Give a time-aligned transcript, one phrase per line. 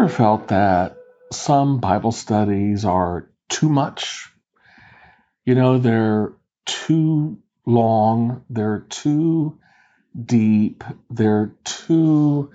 [0.00, 0.96] Ever felt that
[1.30, 4.32] some Bible studies are too much?
[5.44, 6.32] You know, they're
[6.64, 7.36] too
[7.66, 9.58] long, they're too
[10.18, 12.50] deep, they're too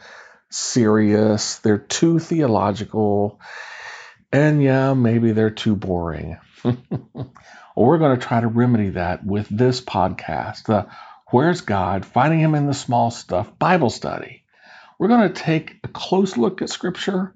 [0.50, 3.39] serious, they're too theological,
[4.31, 6.39] and yeah, maybe they're too boring.
[6.64, 7.31] well,
[7.75, 10.88] we're going to try to remedy that with this podcast, the
[11.30, 12.08] Where's God?
[12.08, 14.45] Finding Him in the Small Stuff Bible Study.
[14.99, 17.34] We're going to take a close look at Scripture.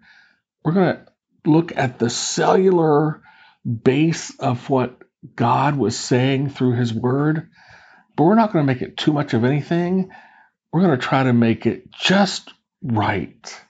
[0.64, 1.06] We're going to
[1.46, 3.22] look at the cellular
[3.66, 5.02] base of what
[5.36, 7.50] God was saying through His Word,
[8.16, 10.12] but we're not going to make it too much of anything.
[10.72, 13.62] We're going to try to make it just right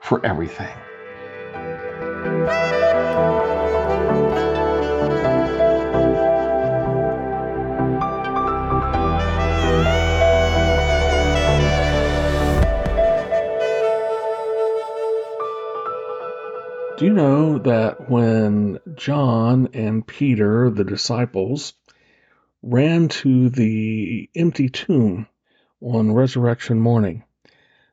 [0.00, 0.76] for everything.
[17.00, 21.72] Do you know that when John and Peter, the disciples,
[22.62, 25.26] ran to the empty tomb
[25.80, 27.24] on resurrection morning,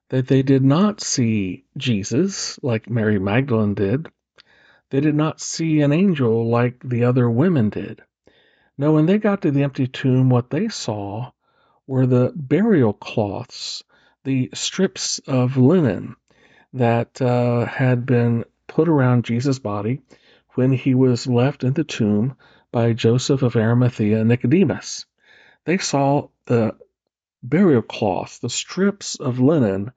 [0.10, 4.10] that they did not see Jesus like Mary Magdalene did?
[4.90, 8.02] They did not see an angel like the other women did.
[8.78, 11.32] No, when they got to the empty tomb, what they saw
[11.88, 13.86] were the burial cloths,
[14.26, 16.18] the strips of linen
[16.74, 18.44] that uh, had been
[18.78, 20.04] put around Jesus' body
[20.54, 22.36] when he was left in the tomb
[22.72, 25.08] by Joseph of Arimathea and Nicodemus.
[25.66, 26.76] They saw the
[27.42, 29.94] burial cloth, the strips of linen,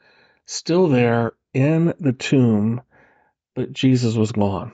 [0.47, 2.81] still there in the tomb,
[3.55, 4.73] but Jesus was gone.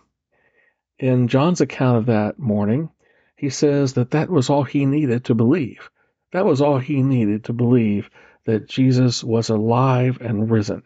[1.00, 2.90] In John's account of that morning,
[3.34, 5.90] he says that that was all he needed to believe.
[6.30, 8.08] That was all he needed to believe
[8.44, 10.84] that Jesus was alive and risen.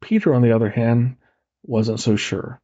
[0.00, 1.16] Peter, on the other hand,
[1.64, 2.60] wasn't so sure.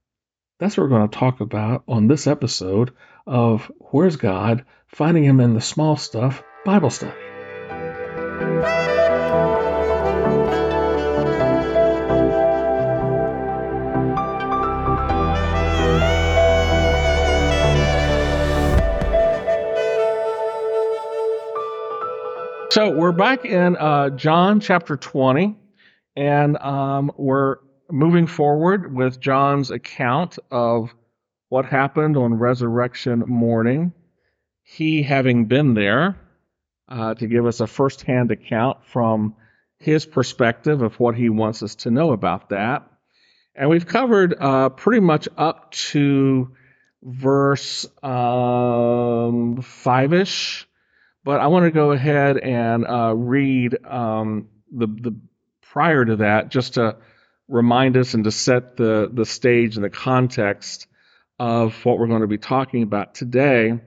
[0.59, 2.93] That's what we're going to talk about on this episode
[3.27, 4.65] of Where's God?
[4.89, 7.17] Finding Him in the Small Stuff Bible Study.
[22.71, 25.57] So we're back in uh, John chapter 20,
[26.17, 27.57] and um, we're
[27.91, 30.95] moving forward with John's account of
[31.49, 33.93] what happened on resurrection morning,
[34.63, 36.17] he having been there
[36.89, 39.35] uh, to give us a firsthand account from
[39.79, 42.87] his perspective of what he wants us to know about that.
[43.55, 46.55] And we've covered uh, pretty much up to
[47.03, 50.69] verse um, five ish,
[51.25, 55.17] but I want to go ahead and uh, read um, the, the
[55.63, 56.97] prior to that just to
[57.51, 60.87] remind us and to set the, the stage and the context
[61.39, 63.79] of what we're going to be talking about today.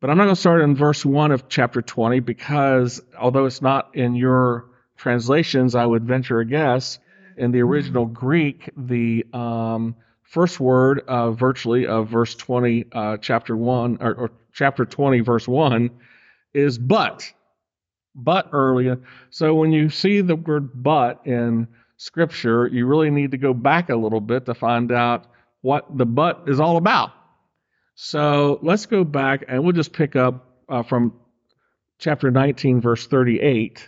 [0.00, 3.62] But I'm not going to start in verse 1 of chapter 20 because although it's
[3.62, 4.66] not in your
[4.96, 6.98] translations, I would venture a guess
[7.36, 13.56] in the original Greek, the um, first word uh, virtually of verse 20, uh, chapter
[13.56, 15.90] 1, or, or chapter 20, verse 1,
[16.52, 17.32] is but.
[18.14, 19.00] But earlier.
[19.30, 23.88] So when you see the word but in Scripture, you really need to go back
[23.88, 25.26] a little bit to find out
[25.60, 27.12] what the but is all about.
[27.94, 31.14] So let's go back and we'll just pick up uh, from
[31.98, 33.86] chapter 19, verse 38,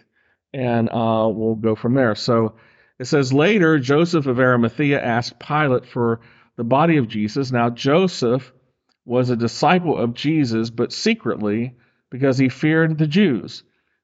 [0.53, 2.15] and uh, we'll go from there.
[2.15, 2.55] So
[2.99, 6.21] it says, Later, Joseph of Arimathea asked Pilate for
[6.57, 7.51] the body of Jesus.
[7.51, 8.53] Now, Joseph
[9.05, 11.77] was a disciple of Jesus, but secretly,
[12.11, 13.63] because he feared the Jews.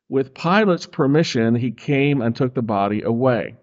[0.09, 3.57] With Pilate's permission, he came and took the body away.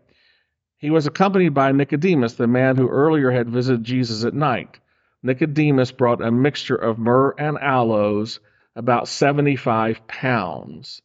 [0.80, 4.80] He was accompanied by Nicodemus, the man who earlier had visited Jesus at night.
[5.22, 8.40] Nicodemus brought a mixture of myrrh and aloes,
[8.76, 11.02] about 75 pounds.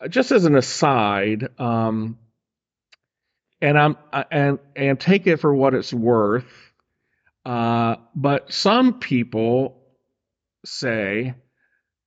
[0.00, 2.18] Uh, just as an aside, um,
[3.60, 6.72] and I'm uh, and and take it for what it's worth.
[7.46, 9.80] Uh, but some people
[10.64, 11.34] say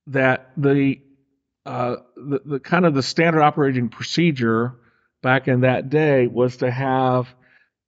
[0.08, 1.00] that the,
[1.64, 4.74] uh, the the kind of the standard operating procedure
[5.22, 7.34] back in that day was to have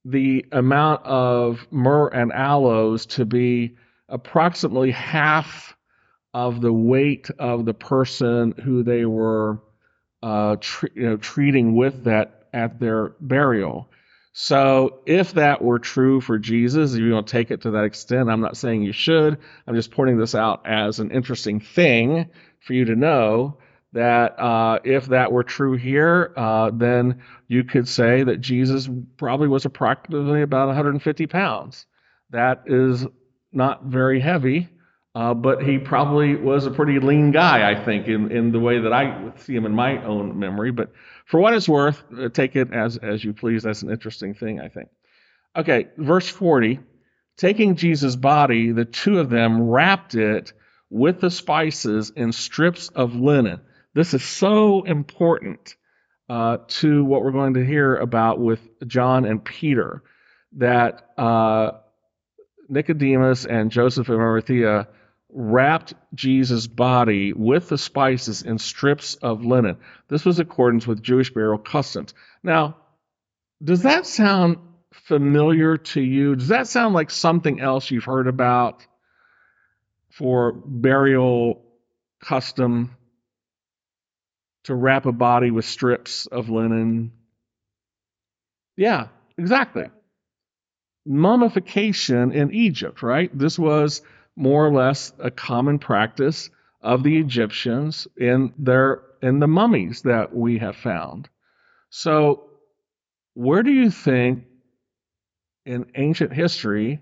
[0.05, 3.77] the amount of myrrh and aloes to be
[4.09, 5.77] approximately half
[6.33, 9.61] of the weight of the person who they were
[10.23, 13.89] uh, tre- you know, treating with that at their burial.
[14.33, 18.31] So, if that were true for Jesus, if you to take it to that extent,
[18.31, 19.39] I'm not saying you should.
[19.67, 22.31] I'm just pointing this out as an interesting thing
[22.61, 23.59] for you to know
[23.93, 29.49] that uh, if that were true here, uh, then you could say that Jesus probably
[29.49, 31.87] was approximately about 150 pounds.
[32.31, 33.07] That is
[33.53, 34.69] not very heavy,
[35.17, 38.79] uh, but he probably was a pretty lean guy, I think, in, in the way
[38.79, 40.71] that I see him in my own memory.
[40.71, 40.93] But
[41.27, 43.65] for what it's worth, uh, take it as, as you please.
[43.65, 44.89] That's an interesting thing, I think.
[45.57, 46.79] Okay, verse 40.
[47.37, 50.53] Taking Jesus' body, the two of them wrapped it
[50.91, 53.61] with the spices in strips of linen.
[53.95, 55.75] This is so important
[56.29, 60.05] uh, to what we're going to hear about with John and Peter
[60.53, 61.73] that uh,
[62.69, 64.89] Nicodemus and Joseph of Arimathea
[65.33, 69.77] wrapped Jesus' body with the spices in strips of linen.
[70.09, 72.15] This was accordance with Jewish burial customs.
[72.43, 72.77] Now,
[73.63, 74.59] does that sound
[74.93, 76.37] familiar to you?
[76.37, 78.87] Does that sound like something else you've heard about
[80.11, 81.63] for burial
[82.21, 82.97] custom
[84.65, 87.13] to wrap a body with strips of linen?
[88.77, 89.91] Yeah, exactly.
[91.07, 93.31] Mummification in Egypt, right?
[93.37, 94.03] This was
[94.37, 100.35] more or less a common practice of the Egyptians in their in the mummies that
[100.35, 101.29] we have found.
[101.91, 102.45] So,
[103.35, 104.45] where do you think
[105.67, 107.01] in ancient history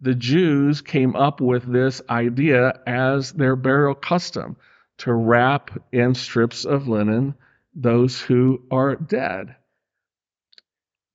[0.00, 4.56] the Jews came up with this idea as their burial custom
[4.98, 7.34] to wrap in strips of linen
[7.74, 9.54] those who are dead?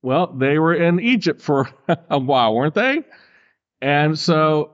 [0.02, 1.68] Well, they were in Egypt for
[2.10, 3.04] a while, weren't they?
[3.80, 4.70] And so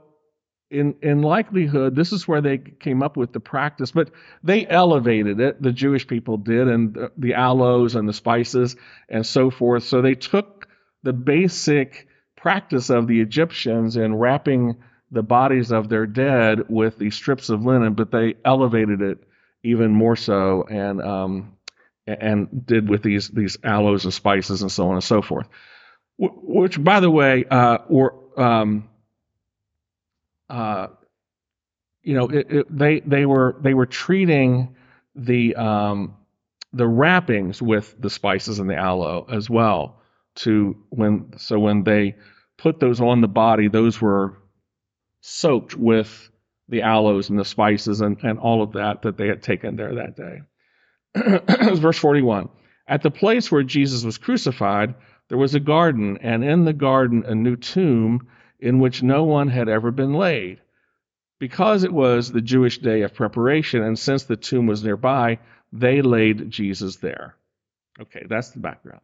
[0.71, 4.11] in in likelihood, this is where they came up with the practice, but
[4.43, 5.61] they elevated it.
[5.61, 8.77] The Jewish people did, and the, the aloes and the spices
[9.09, 9.85] and so forth.
[9.85, 10.69] So they took
[11.03, 14.77] the basic practice of the Egyptians in wrapping
[15.11, 19.19] the bodies of their dead with these strips of linen, but they elevated it
[19.63, 21.57] even more so, and um,
[22.07, 25.49] and did with these these aloes and spices and so on and so forth.
[26.19, 28.89] Which, by the way, uh, were um,
[30.49, 30.89] uh,
[32.03, 34.75] you know, it, it, they they were they were treating
[35.15, 36.17] the um,
[36.73, 39.97] the wrappings with the spices and the aloe as well.
[40.37, 42.17] To when so when they
[42.57, 44.40] put those on the body, those were
[45.21, 46.31] soaked with
[46.69, 49.97] the aloes and the spices and, and all of that that they had taken there
[49.97, 50.41] that day.
[51.81, 52.49] Verse 41.
[52.87, 54.95] At the place where Jesus was crucified,
[55.29, 58.29] there was a garden, and in the garden a new tomb
[58.59, 60.61] in which no one had ever been laid.
[61.39, 65.39] Because it was the Jewish day of preparation, and since the tomb was nearby,
[65.73, 67.37] they laid Jesus there.
[68.01, 69.03] Okay, that's the background.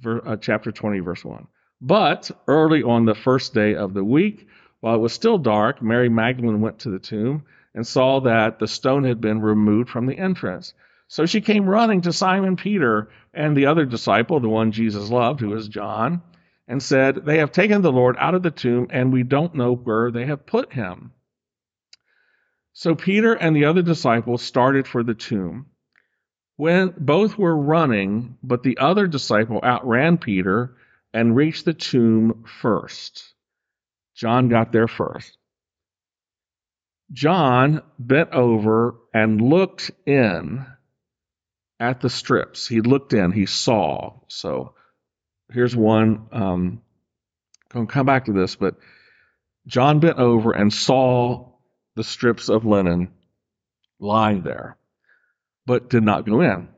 [0.00, 1.46] Ver, uh, chapter 20, verse 1.
[1.80, 4.48] But early on the first day of the week,
[4.82, 8.66] while it was still dark, Mary Magdalene went to the tomb and saw that the
[8.66, 10.74] stone had been removed from the entrance.
[11.06, 15.38] So she came running to Simon Peter and the other disciple, the one Jesus loved,
[15.38, 16.20] who was John
[16.66, 19.72] and said, They have taken the Lord out of the tomb, and we don't know
[19.72, 21.12] where they have put him.
[22.72, 25.66] So Peter and the other disciple started for the tomb.
[26.56, 30.74] When both were running, but the other disciple outran Peter
[31.14, 33.31] and reached the tomb first.
[34.14, 35.36] John got there first.
[37.12, 40.66] John bent over and looked in
[41.78, 42.66] at the strips.
[42.66, 44.20] He looked in, he saw.
[44.28, 44.74] So
[45.50, 46.28] here's one.
[46.32, 46.82] Um,
[47.70, 48.76] going to come back to this, but
[49.66, 51.52] John bent over and saw
[51.94, 53.12] the strips of linen
[53.98, 54.76] lying there,
[55.66, 56.68] but did not go in.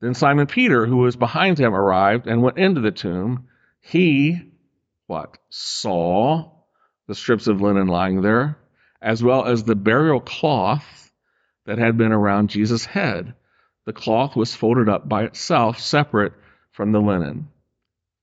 [0.00, 3.48] Then Simon Peter, who was behind him, arrived and went into the tomb.
[3.80, 4.40] He,
[5.08, 6.52] what, saw
[7.08, 8.58] the strips of linen lying there,
[9.02, 11.10] as well as the burial cloth
[11.66, 13.34] that had been around Jesus' head.
[13.86, 16.34] The cloth was folded up by itself, separate
[16.72, 17.48] from the linen.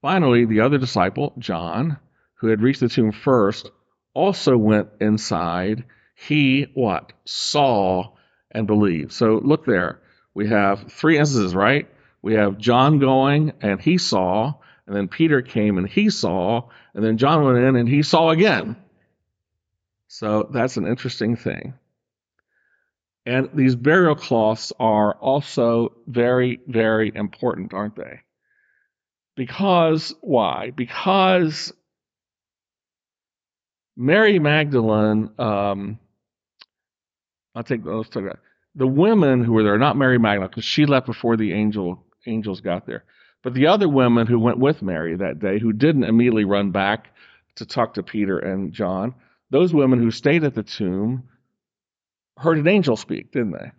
[0.01, 1.97] Finally, the other disciple, John,
[2.35, 3.71] who had reached the tomb first,
[4.13, 5.85] also went inside.
[6.13, 7.11] He, what?
[7.25, 8.13] Saw
[8.51, 9.11] and believed.
[9.11, 9.99] So look there.
[10.35, 11.89] We have three instances, right?
[12.21, 14.53] We have John going and he saw,
[14.87, 18.29] and then Peter came and he saw, and then John went in and he saw
[18.29, 18.75] again.
[20.07, 21.73] So that's an interesting thing.
[23.25, 28.19] And these burial cloths are also very, very important, aren't they?
[29.35, 30.69] Because, why?
[30.69, 31.73] Because
[33.97, 35.99] Mary Magdalene, um,
[37.55, 38.07] I'll take those.
[38.75, 42.61] The women who were there, not Mary Magdalene, because she left before the angel angels
[42.61, 43.05] got there,
[43.45, 47.15] but the other women who went with Mary that day, who didn't immediately run back
[47.55, 49.15] to talk to Peter and John,
[49.51, 51.29] those women who stayed at the tomb
[52.37, 53.71] heard an angel speak, didn't they?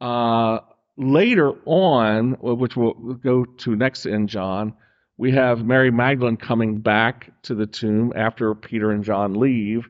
[0.00, 0.60] uh,
[0.96, 4.74] later on, which we'll go to next in John,
[5.16, 9.88] we have Mary Magdalene coming back to the tomb after Peter and John leave.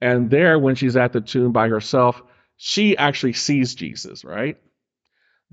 [0.00, 2.20] And there, when she's at the tomb by herself,
[2.56, 4.58] she actually sees Jesus, right?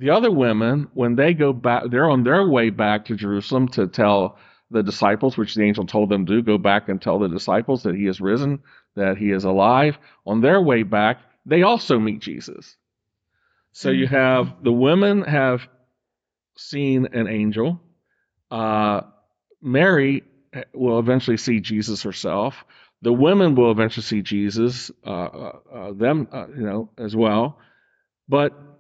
[0.02, 3.86] The other women, when they go back, they're on their way back to Jerusalem to
[3.86, 4.40] tell
[4.72, 7.84] the disciples, which the angel told them to do, go back and tell the disciples
[7.84, 8.64] that he is risen,
[8.96, 10.00] that he is alive.
[10.26, 12.76] On their way back, they also meet Jesus.
[13.74, 14.16] So you mm-hmm.
[14.16, 15.68] have the women have
[16.58, 17.80] seen an angel.
[18.50, 19.02] Uh,
[19.62, 20.24] Mary
[20.74, 22.66] will eventually see Jesus herself.
[23.04, 27.60] The women will eventually see Jesus, uh, uh, uh them, uh, you know, as well.
[28.28, 28.71] But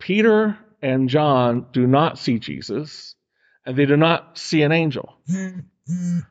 [0.00, 3.14] Peter and John do not see Jesus,
[3.64, 5.16] and they do not see an angel.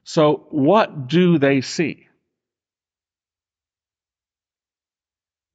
[0.03, 2.07] So, what do they see?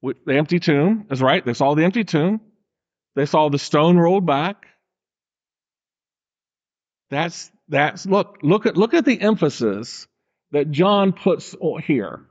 [0.01, 1.43] The empty tomb is right.
[1.45, 2.41] They saw the empty tomb.
[3.15, 4.67] They saw the stone rolled back.
[7.09, 10.07] That's that's look look at look at the emphasis
[10.51, 11.55] that John puts
[11.85, 12.25] here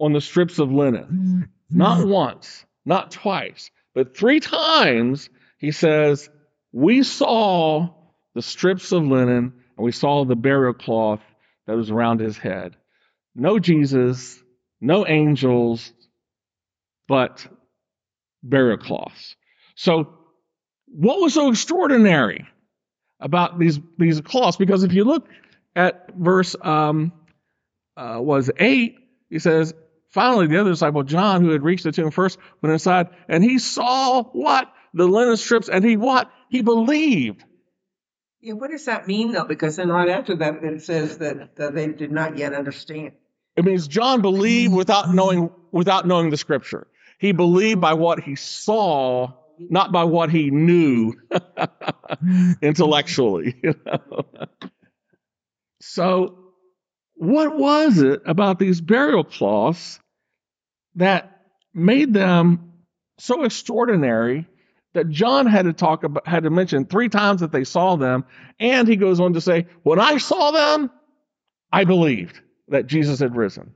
[0.00, 1.50] on the strips of linen.
[1.70, 6.28] Not once, not twice, but three times he says,
[6.72, 7.94] "We saw
[8.34, 11.20] the strips of linen and we saw the burial cloth
[11.66, 12.76] that was around his head.
[13.34, 14.42] No Jesus,
[14.80, 15.92] no angels,
[17.08, 17.46] but
[18.42, 19.36] burial cloths."
[19.74, 20.18] So,
[20.86, 22.46] what was so extraordinary
[23.20, 25.28] about these these cloths because if you look
[25.74, 27.12] at verse um,
[27.96, 28.96] uh, was eight,
[29.30, 29.74] he says,
[30.12, 33.58] finally the other disciple John, who had reached the tomb first, went inside and he
[33.58, 37.42] saw what the linen strips, and he what he believed.
[38.40, 39.44] Yeah, what does that mean though?
[39.44, 43.12] Because then right after that, it says that, that they did not yet understand.
[43.56, 46.86] It means John believed without knowing without knowing the scripture.
[47.18, 51.14] He believed by what he saw not by what he knew
[52.62, 53.56] intellectually.
[53.62, 54.24] You know?
[55.84, 56.38] So,
[57.14, 59.98] what was it about these burial cloths
[60.96, 61.40] that
[61.74, 62.72] made them
[63.18, 64.46] so extraordinary
[64.94, 68.24] that John had to talk about, had to mention three times that they saw them,
[68.60, 70.90] and he goes on to say, "When I saw them,
[71.72, 73.74] I believed that Jesus had risen."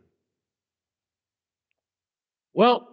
[2.52, 2.88] Well,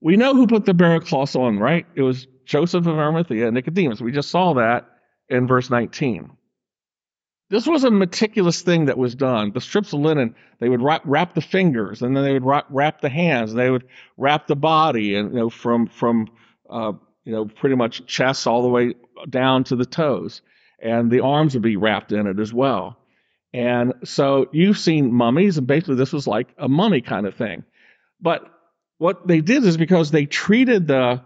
[0.00, 1.86] we know who put the burial cloths on, right?
[1.94, 4.00] It was Joseph of Arimathea, and Nicodemus.
[4.00, 4.88] We just saw that
[5.28, 6.30] in verse 19.
[7.50, 9.50] This was a meticulous thing that was done.
[9.50, 12.66] The strips of linen, they would wrap, wrap the fingers, and then they would wrap,
[12.70, 16.28] wrap the hands, and they would wrap the body, and you know, from from
[16.70, 16.92] uh,
[17.24, 18.94] you know pretty much chest all the way
[19.28, 20.42] down to the toes,
[20.80, 22.96] and the arms would be wrapped in it as well.
[23.52, 27.64] And so you've seen mummies, and basically this was like a mummy kind of thing.
[28.20, 28.44] But
[28.98, 31.22] what they did is because they treated the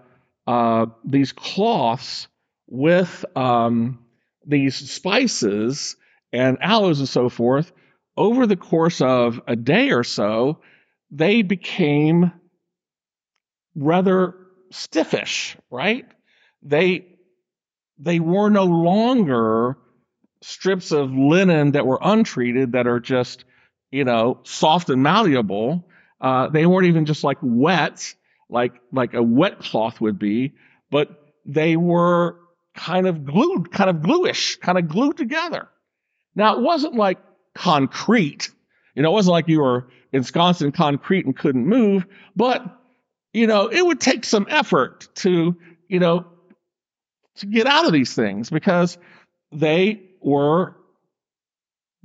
[0.46, 2.28] uh, these cloths
[2.66, 3.98] with um,
[4.46, 5.96] these spices
[6.34, 7.72] and aloes and so forth
[8.16, 10.58] over the course of a day or so,
[11.10, 12.32] they became
[13.74, 14.34] rather
[14.70, 16.06] stiffish, right?
[16.62, 17.06] They
[17.98, 19.78] they were no longer
[20.42, 23.44] strips of linen that were untreated that are just,
[23.92, 25.86] you know, soft and malleable.
[26.20, 28.14] Uh, they weren't even just like wet,
[28.48, 30.54] like like a wet cloth would be,
[30.90, 32.40] but they were
[32.74, 35.68] kind of glued, kind of gluish, kind of glued together.
[36.34, 37.18] Now it wasn't like
[37.54, 38.50] concrete.
[38.94, 42.64] You know, it wasn't like you were ensconced in concrete and couldn't move, but
[43.32, 45.56] you know, it would take some effort to,
[45.88, 46.24] you know,
[47.36, 48.96] to get out of these things because
[49.50, 50.76] they were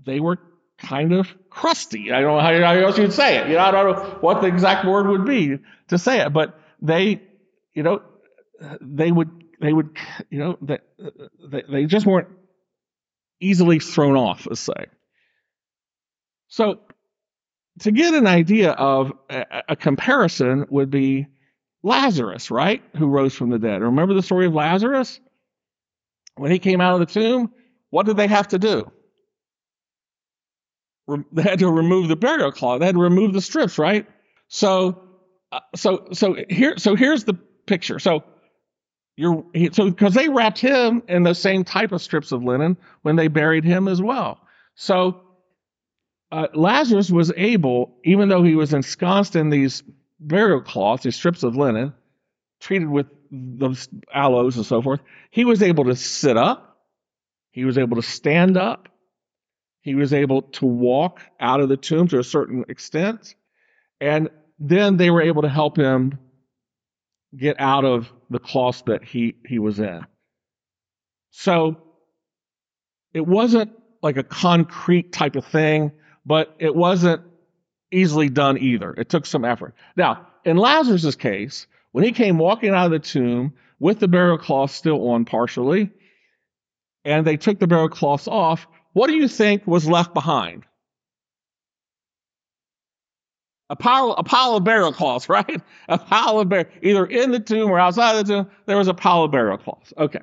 [0.03, 0.39] they were
[0.79, 2.11] kind of crusty.
[2.11, 3.47] I don't know how, else you'd say it.
[3.47, 5.59] You know, I don't know what the exact word would be
[5.89, 7.21] to say it, but they,
[7.73, 8.01] you know,
[8.81, 9.29] they would,
[9.61, 9.97] they would,
[10.29, 10.79] you know, they,
[11.49, 12.29] they, they just weren't
[13.39, 14.85] easily thrown off, let's say.
[16.47, 16.79] So,
[17.81, 21.27] to get an idea of a, a comparison would be
[21.83, 22.83] Lazarus, right?
[22.97, 23.81] Who rose from the dead.
[23.81, 25.19] Remember the story of Lazarus?
[26.35, 27.51] When he came out of the tomb,
[27.89, 28.91] what did they have to do?
[31.31, 32.79] they had to remove the burial cloth.
[32.79, 34.07] They had to remove the strips, right?
[34.47, 35.01] So,
[35.51, 37.99] uh, so, so here, so here's the picture.
[37.99, 38.23] So,
[39.19, 43.17] you're so because they wrapped him in the same type of strips of linen when
[43.17, 44.39] they buried him as well.
[44.75, 45.19] So,
[46.31, 49.83] uh, Lazarus was able, even though he was ensconced in these
[50.21, 51.93] burial cloths, these strips of linen,
[52.61, 56.77] treated with those aloes and so forth, he was able to sit up.
[57.51, 58.87] He was able to stand up.
[59.81, 63.35] He was able to walk out of the tomb to a certain extent.
[63.99, 66.19] And then they were able to help him
[67.35, 70.05] get out of the cloth that he, he was in.
[71.31, 71.77] So
[73.13, 73.71] it wasn't
[74.01, 75.91] like a concrete type of thing,
[76.25, 77.23] but it wasn't
[77.91, 78.93] easily done either.
[78.93, 79.75] It took some effort.
[79.95, 84.37] Now, in Lazarus' case, when he came walking out of the tomb with the burial
[84.37, 85.91] cloth still on partially,
[87.03, 90.65] and they took the burial cloths off, what do you think was left behind?
[93.69, 95.61] A pile, a pile of burial cloths, right?
[95.87, 98.93] A pile of burial, either in the tomb or outside the tomb, there was a
[98.93, 99.93] pile of burial cloths.
[99.97, 100.21] Okay.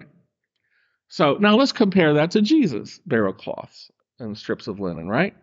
[1.08, 5.34] So now let's compare that to Jesus' burial cloths and strips of linen, right?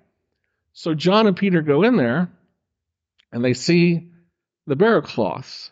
[0.74, 2.30] So John and Peter go in there
[3.32, 4.10] and they see
[4.68, 5.72] the burial cloths.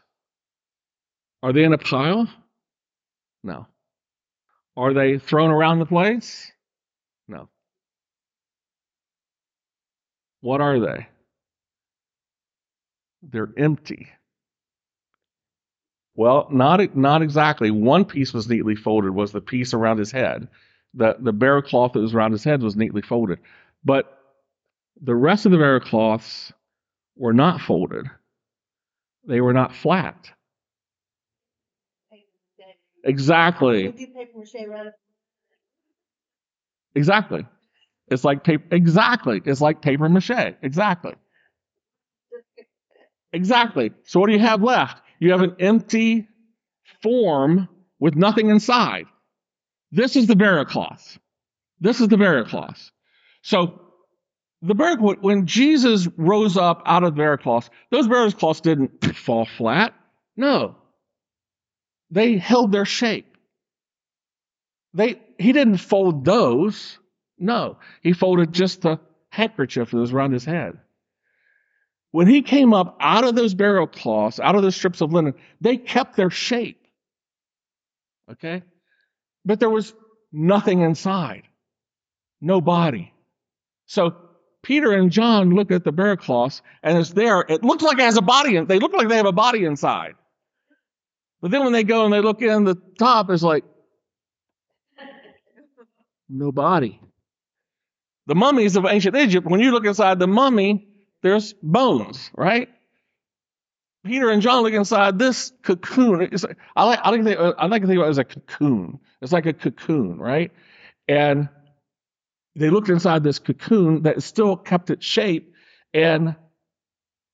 [1.43, 2.27] Are they in a pile?
[3.43, 3.67] No.
[4.77, 6.51] Are they thrown around the place?
[7.27, 7.49] No.
[10.41, 11.07] What are they?
[13.23, 14.09] They're empty.
[16.15, 17.71] Well, not not exactly.
[17.71, 19.11] One piece was neatly folded.
[19.11, 20.47] Was the piece around his head?
[20.93, 23.39] The the burial cloth that was around his head was neatly folded,
[23.83, 24.17] but
[25.01, 26.51] the rest of the burial cloths
[27.15, 28.07] were not folded.
[29.25, 30.31] They were not flat.
[33.03, 33.93] Exactly.
[36.95, 37.45] Exactly.
[38.07, 38.63] It's like paper.
[38.71, 39.41] Exactly.
[39.45, 40.55] It's like paper mache.
[40.61, 41.13] Exactly.
[43.33, 43.91] Exactly.
[44.03, 45.01] So what do you have left?
[45.19, 46.27] You have an empty
[47.01, 47.69] form
[47.99, 49.05] with nothing inside.
[49.91, 51.19] This is the burial cloth.
[51.79, 52.91] This is the burial cloth.
[53.41, 53.81] So
[54.61, 59.15] the burial when Jesus rose up out of the burial cloth, those burial cloths didn't
[59.15, 59.93] fall flat.
[60.35, 60.75] No.
[62.09, 63.37] They held their shape.
[64.93, 66.99] They he didn't fold those.
[67.37, 67.77] No.
[68.01, 70.77] He folded just the handkerchief that was around his head.
[72.11, 75.33] When he came up out of those burial cloths, out of those strips of linen,
[75.61, 76.85] they kept their shape.
[78.29, 78.63] Okay?
[79.45, 79.93] But there was
[80.31, 81.43] nothing inside,
[82.41, 83.13] no body.
[83.85, 84.15] So
[84.61, 87.41] Peter and John look at the burial cloths, and it's there.
[87.47, 88.57] It looks like it has a body.
[88.57, 90.15] In, they look like they have a body inside.
[91.41, 93.63] But then when they go and they look in the top, it's like
[96.29, 97.01] no body.
[98.27, 100.87] The mummies of ancient Egypt, when you look inside the mummy,
[101.21, 102.69] there's bones, right?
[104.03, 106.21] Peter and John look inside this cocoon.
[106.31, 106.43] It's,
[106.75, 108.99] I like, I like, to think, I like to think about it as a cocoon.
[109.21, 110.51] It's like a cocoon, right?
[111.07, 111.49] And
[112.55, 115.53] they looked inside this cocoon that still kept its shape,
[115.93, 116.35] and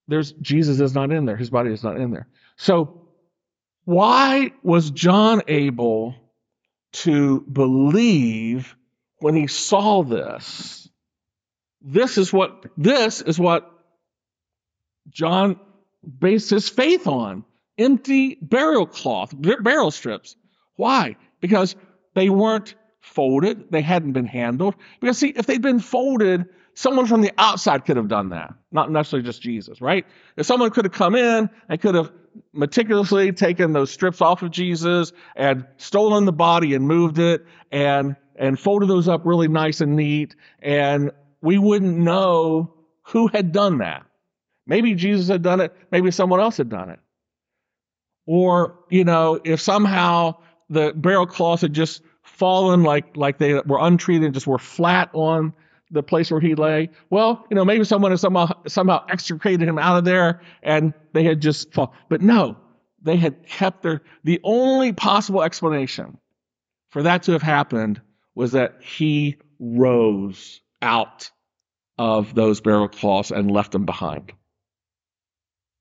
[0.07, 1.37] there's Jesus is not in there.
[1.37, 2.27] His body is not in there.
[2.57, 3.07] So,
[3.85, 6.15] why was John able
[6.93, 8.75] to believe
[9.19, 10.89] when he saw this?
[11.81, 13.71] This is what this is what
[15.09, 15.59] John
[16.19, 17.43] based his faith on
[17.77, 20.35] empty burial cloth, burial strips.
[20.75, 21.15] Why?
[21.41, 21.75] Because
[22.13, 24.75] they weren't folded, they hadn't been handled.
[24.99, 28.91] Because, see, if they'd been folded, someone from the outside could have done that, not
[28.91, 30.05] necessarily just Jesus, right?
[30.35, 32.11] If someone could have come in and could have
[32.53, 38.15] meticulously taken those strips off of Jesus and stolen the body and moved it and
[38.35, 43.79] and folded those up really nice and neat, and we wouldn't know who had done
[43.79, 44.05] that.
[44.67, 46.99] Maybe Jesus had done it, maybe someone else had done it.
[48.25, 50.35] Or, you know, if somehow
[50.69, 55.09] the burial cloth had just fallen like like they were untreated and just were flat
[55.13, 55.53] on
[55.91, 56.89] the place where he lay.
[57.09, 61.23] Well, you know, maybe someone had somehow somehow extricated him out of there and they
[61.23, 61.93] had just fall.
[62.09, 62.57] But no,
[63.01, 66.17] they had kept their the only possible explanation
[66.89, 68.01] for that to have happened
[68.35, 71.31] was that he rose out
[71.97, 74.33] of those burial cloths and left them behind.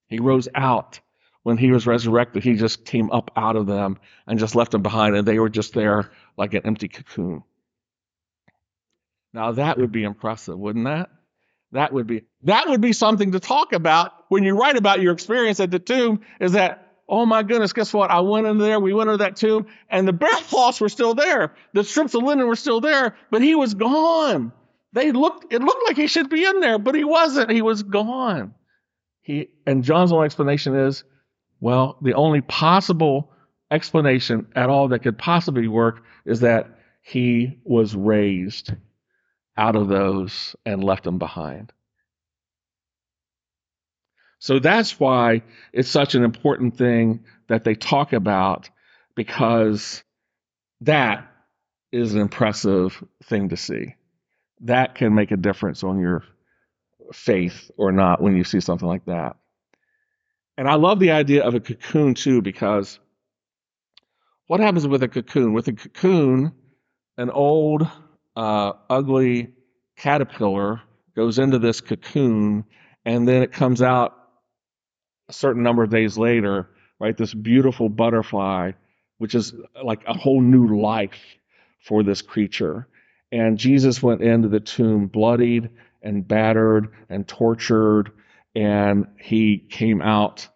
[0.08, 1.00] He rose out.
[1.42, 4.82] When he was resurrected, he just came up out of them and just left them
[4.82, 7.44] behind, and they were just there like an empty cocoon.
[9.32, 11.08] Now that would be impressive, wouldn't that?
[11.72, 15.12] That would be that would be something to talk about when you write about your
[15.12, 16.22] experience at the tomb.
[16.40, 17.72] Is that oh my goodness?
[17.72, 18.10] Guess what?
[18.10, 18.80] I went in there.
[18.80, 21.54] We went into that tomb, and the burial cloths were still there.
[21.74, 24.52] The strips of linen were still there, but he was gone.
[24.92, 25.52] They looked.
[25.52, 27.50] It looked like he should be in there, but he wasn't.
[27.50, 28.54] He was gone.
[29.26, 31.02] He, and John's only explanation is,
[31.58, 33.32] well, the only possible
[33.72, 38.72] explanation at all that could possibly work is that he was raised
[39.56, 41.72] out of those and left them behind.
[44.38, 48.70] So that's why it's such an important thing that they talk about
[49.16, 50.04] because
[50.82, 51.26] that
[51.90, 53.96] is an impressive thing to see.
[54.60, 56.22] That can make a difference on your
[57.12, 59.36] faith or not when you see something like that.
[60.58, 62.98] And I love the idea of a cocoon too, because
[64.46, 65.52] what happens with a cocoon?
[65.52, 66.52] With a cocoon,
[67.18, 67.88] an old,
[68.34, 69.54] uh, ugly
[69.96, 70.82] caterpillar
[71.14, 72.64] goes into this cocoon,
[73.04, 74.14] and then it comes out
[75.28, 77.16] a certain number of days later, right?
[77.16, 78.72] This beautiful butterfly,
[79.18, 81.18] which is like a whole new life
[81.80, 82.86] for this creature.
[83.32, 85.70] And Jesus went into the tomb bloodied
[86.06, 88.12] and battered and tortured,
[88.54, 90.48] and he came out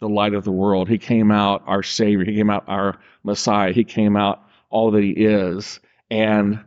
[0.00, 0.88] the light of the world.
[0.88, 2.24] He came out our Savior.
[2.24, 3.72] He came out our Messiah.
[3.72, 5.78] He came out all that He is
[6.10, 6.62] and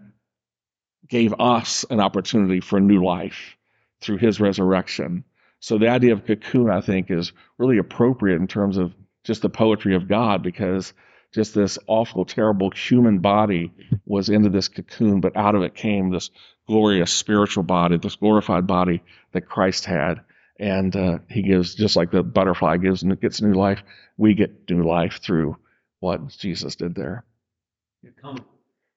[1.08, 3.58] gave us an opportunity for new life
[4.02, 5.24] through His resurrection.
[5.60, 9.50] So the idea of cocoon, I think, is really appropriate in terms of just the
[9.50, 10.94] poetry of God because
[11.34, 13.74] just this awful, terrible human body
[14.06, 16.30] was into this cocoon, but out of it came this
[16.68, 19.02] glorious spiritual body, this glorified body
[19.32, 20.22] that Christ had
[20.60, 23.82] and uh, he gives just like the butterfly gives and it gets new life
[24.18, 25.58] we get new life through
[26.00, 27.24] what jesus did there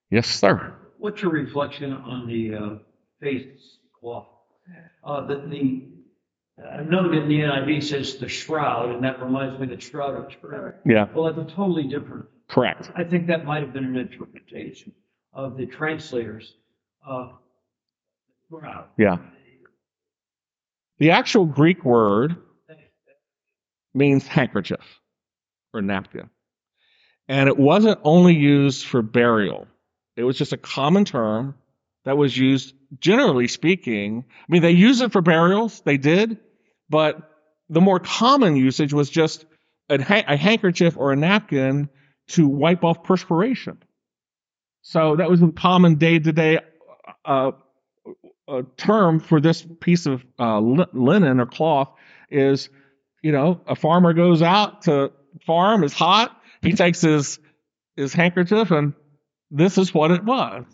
[0.09, 2.75] yes sir what's your reflection on the uh,
[3.19, 4.27] face cloth
[5.03, 5.81] uh, the, the
[6.63, 10.13] uh, note in the NIV says the shroud, and that reminds me of the shroud
[10.13, 10.73] of Turin.
[10.85, 11.07] Yeah.
[11.11, 12.25] Well, that's totally different.
[12.47, 12.91] Correct.
[12.95, 14.91] I think that might have been an interpretation
[15.33, 16.53] of the translators.
[17.07, 17.29] Uh.
[18.97, 19.17] Yeah.
[20.99, 22.35] The actual Greek word
[23.93, 24.99] means handkerchief
[25.73, 26.29] or napkin.
[27.27, 29.67] And it wasn't only used for burial,
[30.15, 31.55] it was just a common term
[32.03, 34.25] that was used, generally speaking.
[34.27, 36.37] I mean, they used it for burials, they did,
[36.89, 37.31] but
[37.69, 39.45] the more common usage was just
[39.89, 39.95] a,
[40.27, 41.89] a handkerchief or a napkin
[42.29, 43.77] to wipe off perspiration.
[44.81, 46.59] So that was a common day to day
[48.51, 51.89] uh, term for this piece of uh, linen or cloth
[52.29, 52.69] is,
[53.21, 55.11] you know, a farmer goes out to
[55.45, 57.39] farm, it's hot, he takes his
[57.95, 58.93] his handkerchief, and
[59.49, 60.65] this is what it was.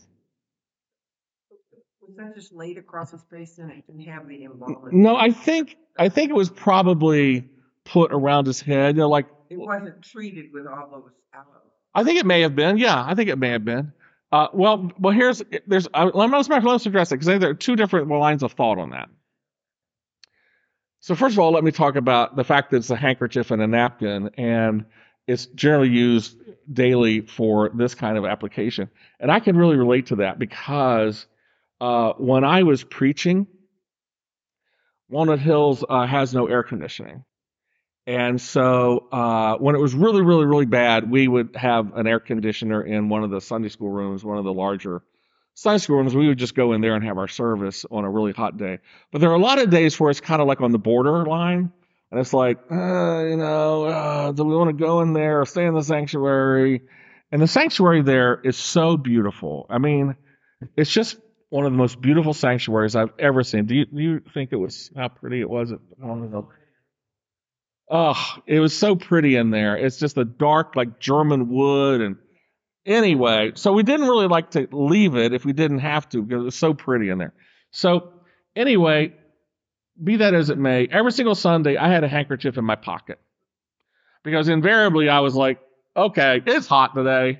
[2.01, 5.01] Was that just laid across his face and it didn't have the embalming?
[5.01, 7.47] No, I think I think it was probably
[7.85, 11.61] put around his head, you know, like it wasn't treated with all those aloe.
[11.93, 12.77] I think it may have been.
[12.77, 13.93] Yeah, I think it may have been.
[14.31, 18.09] Uh, well, well, here's there's uh, let's let's address it because there are two different
[18.09, 19.09] lines of thought on that.
[20.99, 23.61] So first of all, let me talk about the fact that it's a handkerchief and
[23.61, 24.85] a napkin, and
[25.27, 26.37] it's generally used
[26.71, 28.89] daily for this kind of application.
[29.19, 31.25] And I can really relate to that because
[31.79, 33.47] uh, when I was preaching,
[35.09, 37.23] Walnut Hills uh, has no air conditioning.
[38.07, 42.21] And so uh, when it was really, really, really bad, we would have an air
[42.21, 45.03] conditioner in one of the Sunday school rooms, one of the larger
[45.55, 46.15] Sunday school rooms.
[46.15, 48.79] We would just go in there and have our service on a really hot day.
[49.11, 51.73] But there are a lot of days where it's kind of like on the borderline.
[52.09, 55.45] And it's like, uh, you know, uh, do we want to go in there or
[55.45, 56.83] stay in the sanctuary?
[57.33, 59.65] And the sanctuary there is so beautiful.
[59.69, 60.15] I mean,
[60.77, 61.17] it's just
[61.49, 63.65] one of the most beautiful sanctuaries I've ever seen.
[63.65, 65.73] Do you, do you think it was how pretty it was?
[65.73, 66.47] I don't know.
[67.89, 69.77] Oh, it was so pretty in there.
[69.77, 72.01] It's just a dark, like German wood.
[72.01, 72.17] And
[72.85, 76.41] anyway, so we didn't really like to leave it if we didn't have to because
[76.41, 77.33] it was so pretty in there.
[77.71, 78.11] So,
[78.55, 79.13] anyway,
[80.01, 83.19] be that as it may, every single Sunday I had a handkerchief in my pocket
[84.23, 85.59] because invariably I was like,
[85.95, 87.39] okay, it's hot today.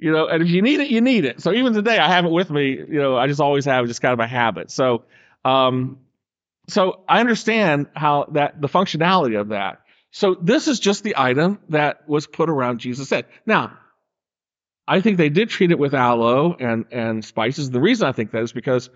[0.00, 1.40] You know, and if you need it, you need it.
[1.40, 2.70] So even today, I have it with me.
[2.70, 4.70] You know, I just always have just kind of a habit.
[4.70, 5.04] So,
[5.44, 5.98] um,
[6.68, 9.80] so I understand how that the functionality of that.
[10.10, 13.26] So this is just the item that was put around Jesus' head.
[13.44, 13.78] Now,
[14.86, 17.70] I think they did treat it with aloe and, and spices.
[17.70, 18.88] The reason I think that is because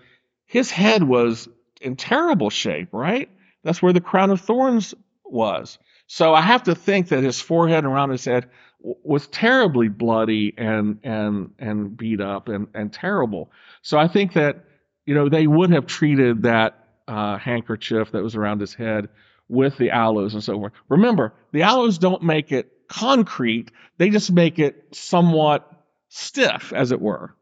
[0.45, 1.47] his head was
[1.81, 3.29] in terrible shape, right?
[3.63, 5.77] That's where the crown of thorns was.
[6.07, 10.99] So I have to think that his forehead around his head was terribly bloody and
[11.03, 13.51] and and beat up and and terrible.
[13.81, 14.65] So I think that
[15.05, 19.09] you know they would have treated that uh, handkerchief that was around his head
[19.49, 20.73] with the aloes and so forth.
[20.89, 25.69] Remember, the aloes don't make it concrete, they just make it somewhat
[26.09, 27.35] stiff, as it were.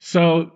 [0.00, 0.52] So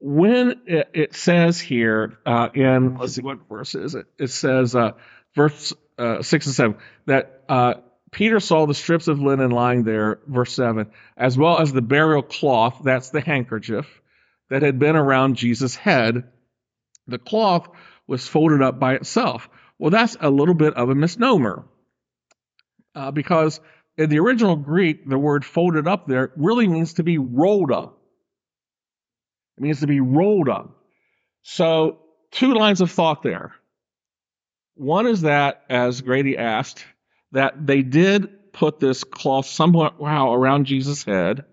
[0.00, 4.06] when it, it says here uh, in, let's see, what verse is it?
[4.18, 4.92] It says, uh,
[5.34, 7.74] verse uh, 6 and 7, that uh,
[8.10, 12.22] Peter saw the strips of linen lying there, verse 7, as well as the burial
[12.22, 13.86] cloth, that's the handkerchief,
[14.48, 16.24] that had been around Jesus' head.
[17.06, 17.68] The cloth
[18.10, 19.48] was folded up by itself.
[19.78, 21.64] Well, that's a little bit of a misnomer
[22.92, 23.60] uh, because
[23.96, 27.96] in the original Greek, the word folded up there really means to be rolled up.
[29.56, 30.76] It means to be rolled up.
[31.42, 32.00] So,
[32.32, 33.54] two lines of thought there.
[34.74, 36.84] One is that, as Grady asked,
[37.30, 41.44] that they did put this cloth somehow around Jesus' head,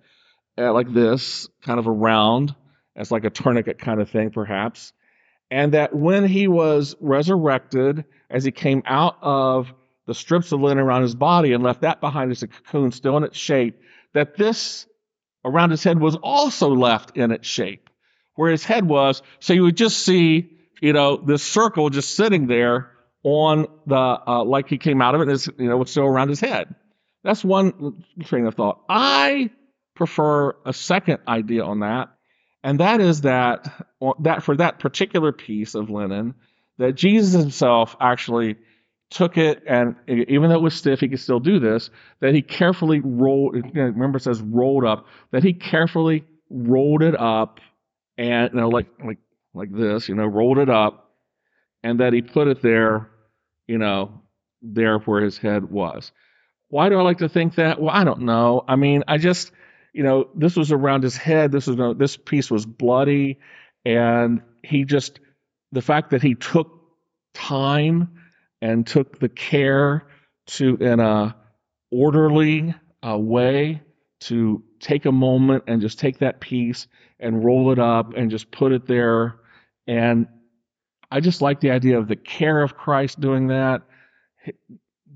[0.57, 2.55] uh, like this, kind of around,
[2.95, 4.91] as like a tourniquet kind of thing, perhaps.
[5.49, 9.73] And that when he was resurrected, as he came out of
[10.05, 13.17] the strips of linen around his body and left that behind as a cocoon still
[13.17, 13.79] in its shape,
[14.13, 14.85] that this
[15.45, 17.89] around his head was also left in its shape,
[18.35, 19.21] where his head was.
[19.39, 22.91] So you would just see, you know, this circle just sitting there
[23.23, 26.05] on the, uh, like he came out of it, and it's, you know, it's still
[26.05, 26.73] around his head.
[27.23, 28.81] That's one train of thought.
[28.89, 29.49] I
[29.95, 32.09] prefer a second idea on that,
[32.63, 33.85] and that is that
[34.19, 36.35] that for that particular piece of linen,
[36.77, 38.57] that Jesus himself actually
[39.09, 41.89] took it, and even though it was stiff, he could still do this.
[42.19, 43.55] That he carefully rolled.
[43.73, 45.07] Remember, it says rolled up.
[45.31, 47.59] That he carefully rolled it up,
[48.17, 49.19] and you know, like like
[49.53, 51.11] like this, you know, rolled it up,
[51.83, 53.09] and that he put it there,
[53.67, 54.21] you know,
[54.61, 56.11] there where his head was.
[56.69, 57.81] Why do I like to think that?
[57.81, 58.63] Well, I don't know.
[58.67, 59.51] I mean, I just,
[59.93, 61.51] you know, this was around his head.
[61.51, 63.39] This was this piece was bloody,
[63.85, 65.19] and he just
[65.71, 66.81] the fact that he took
[67.33, 68.19] time
[68.61, 70.07] and took the care
[70.47, 71.35] to, in a
[71.91, 72.73] orderly
[73.05, 73.81] uh, way,
[74.19, 76.87] to take a moment and just take that piece
[77.19, 79.39] and roll it up and just put it there.
[79.85, 80.27] And
[81.11, 83.83] I just like the idea of the care of Christ doing that.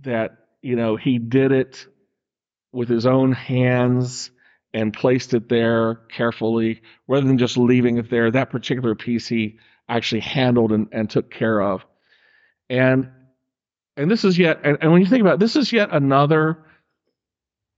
[0.01, 1.85] That you know he did it
[2.71, 4.31] with his own hands
[4.73, 8.31] and placed it there carefully rather than just leaving it there.
[8.31, 11.85] That particular piece he actually handled and, and took care of.
[12.69, 13.09] And
[13.97, 16.57] and this is yet and, and when you think about it, this is yet another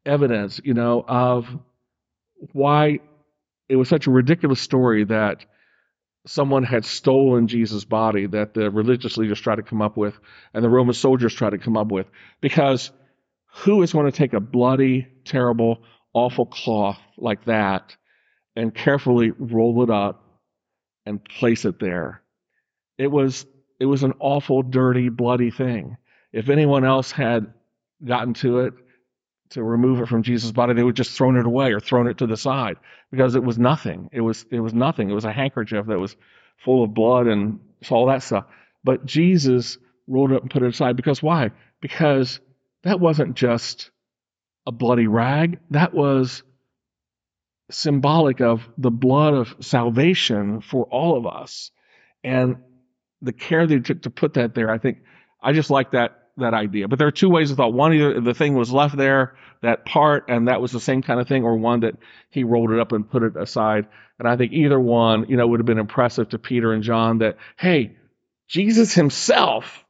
[0.05, 1.47] evidence, you know, of
[2.51, 2.99] why
[3.69, 5.45] it was such a ridiculous story that
[6.25, 10.17] someone had stolen Jesus' body that the religious leaders tried to come up with
[10.53, 12.07] and the Roman soldiers tried to come up with.
[12.41, 12.91] Because
[13.47, 17.95] who is going to take a bloody, terrible, awful cloth like that
[18.55, 20.23] and carefully roll it up
[21.05, 22.21] and place it there?
[22.97, 23.45] It was
[23.79, 25.97] it was an awful, dirty, bloody thing.
[26.31, 27.53] If anyone else had
[28.03, 28.73] gotten to it
[29.49, 32.19] to remove it from Jesus' body, they would just thrown it away or thrown it
[32.19, 32.77] to the side
[33.11, 34.09] because it was nothing.
[34.11, 35.09] It was it was nothing.
[35.09, 36.15] It was a handkerchief that was
[36.63, 38.45] full of blood and all that stuff.
[38.83, 41.51] But Jesus rolled it up and put it aside because why?
[41.81, 42.39] Because
[42.83, 43.91] that wasn't just
[44.65, 45.59] a bloody rag.
[45.71, 46.43] That was
[47.69, 51.71] symbolic of the blood of salvation for all of us.
[52.23, 52.57] And
[53.21, 54.99] the care they took to put that there, I think
[55.41, 56.87] I just like that that idea.
[56.87, 57.73] But there are two ways of thought.
[57.73, 61.19] One, either the thing was left there, that part, and that was the same kind
[61.19, 61.95] of thing, or one that
[62.29, 63.87] he rolled it up and put it aside.
[64.19, 67.19] And I think either one, you know, would have been impressive to Peter and John
[67.19, 67.97] that, hey,
[68.47, 69.85] Jesus himself,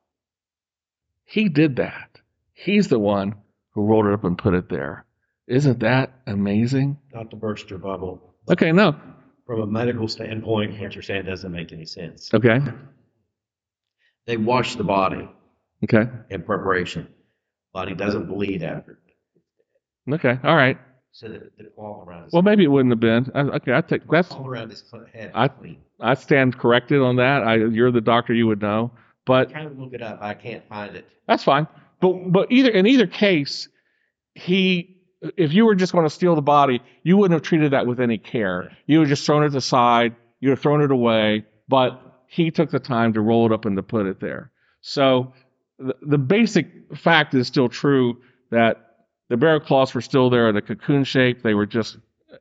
[1.23, 2.19] he did that.
[2.53, 3.35] He's the one
[3.73, 5.05] who rolled it up and put it there.
[5.47, 6.97] Isn't that amazing?
[7.13, 8.33] Not to burst your bubble.
[8.49, 8.95] Okay, no.
[9.45, 12.33] From a medical standpoint, what you're saying doesn't make any sense.
[12.33, 12.59] Okay.
[14.25, 15.27] They wash the body
[15.83, 16.09] Okay.
[16.29, 17.07] in preparation.
[17.73, 18.99] Body doesn't bleed after.
[20.09, 20.37] Okay.
[20.43, 20.77] All right.
[21.11, 23.31] So the, the cloth around Well, maybe it wouldn't have been.
[23.35, 24.31] I, okay, I take that's.
[24.31, 24.83] all around his
[25.13, 25.31] head.
[25.35, 25.77] I- clean.
[25.99, 27.43] I stand corrected on that.
[27.43, 28.91] I, you're the doctor, you would know.
[29.25, 31.07] But I Trying to look it up, I can't find it.
[31.27, 31.67] That's fine.
[32.03, 33.69] But but either in either case,
[34.35, 34.97] he
[35.37, 38.01] if you were just going to steal the body, you wouldn't have treated that with
[38.01, 38.75] any care.
[38.87, 42.71] You would have just thrown it aside, you'd have thrown it away, but he took
[42.71, 44.51] the time to roll it up and to put it there.
[44.81, 45.33] So
[45.79, 48.17] the, the basic fact is still true
[48.51, 51.41] that the burial cloths were still there in a cocoon shape.
[51.41, 51.97] They were just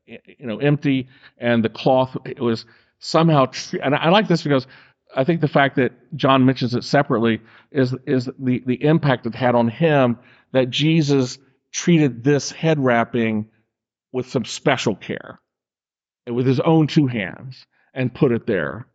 [0.06, 1.06] you know empty,
[1.38, 2.66] and the cloth it was
[2.98, 3.46] somehow.
[3.46, 4.66] Tre- and I like this because
[5.14, 9.34] I think the fact that John mentions it separately is is the the impact it
[9.34, 10.18] had on him
[10.52, 11.38] that Jesus
[11.70, 13.48] treated this head wrapping
[14.12, 15.40] with some special care,
[16.26, 18.86] with his own two hands, and put it there,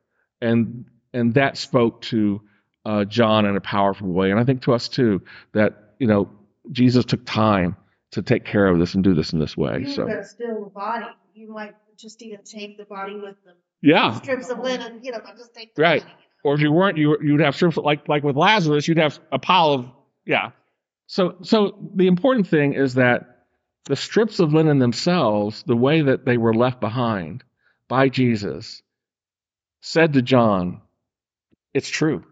[0.42, 2.42] and and that spoke to
[2.86, 5.22] uh, John in a powerful way, and I think to us too
[5.54, 6.30] that you know
[6.72, 7.76] Jesus took time
[8.12, 9.80] to take care of this and do this in this way.
[9.82, 11.06] You So were gonna the body.
[11.34, 15.20] You might just even take the body with the yeah, strips of linen, you know,
[15.38, 16.02] just take the Right.
[16.02, 16.14] body.
[16.44, 19.40] or if you weren't, you you'd have strips like like with Lazarus, you'd have a
[19.40, 19.86] pile of
[20.26, 20.52] yeah.
[21.08, 23.46] So so the important thing is that
[23.86, 27.44] the strips of linen themselves, the way that they were left behind
[27.88, 28.82] by Jesus,
[29.82, 30.82] said to John,
[31.74, 32.24] "It's true.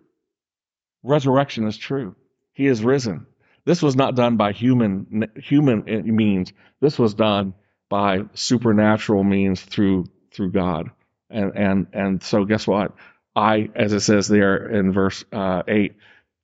[1.04, 2.16] Resurrection is true.
[2.54, 3.28] He is risen.
[3.66, 6.52] This was not done by human human eh, means.
[6.82, 7.54] This was done
[7.90, 10.90] by supernatural means through through God.
[11.30, 12.94] And and and so guess what?
[13.36, 15.96] I, as it says there in verse uh, eight,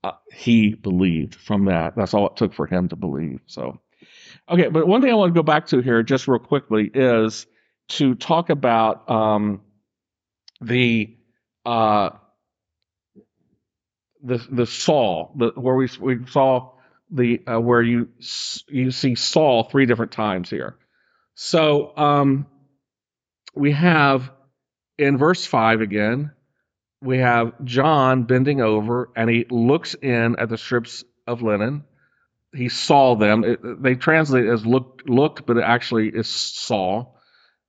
[0.03, 1.95] uh, he believed from that.
[1.95, 3.39] That's all it took for him to believe.
[3.45, 3.79] So
[4.49, 7.45] Okay, but one thing I want to go back to here just real quickly is
[7.89, 9.61] to talk about um,
[10.59, 11.15] the
[11.65, 12.09] uh,
[14.23, 16.71] the the Saul, the, where we we saw
[17.11, 18.09] the uh, where you
[18.67, 20.75] you see Saul three different times here.
[21.35, 22.47] So um,
[23.55, 24.31] we have
[25.01, 26.31] in verse five again,
[27.01, 31.83] we have John bending over and he looks in at the strips of linen.
[32.53, 33.43] He saw them.
[33.43, 37.13] It, they translate as looked, looked, but it actually is saw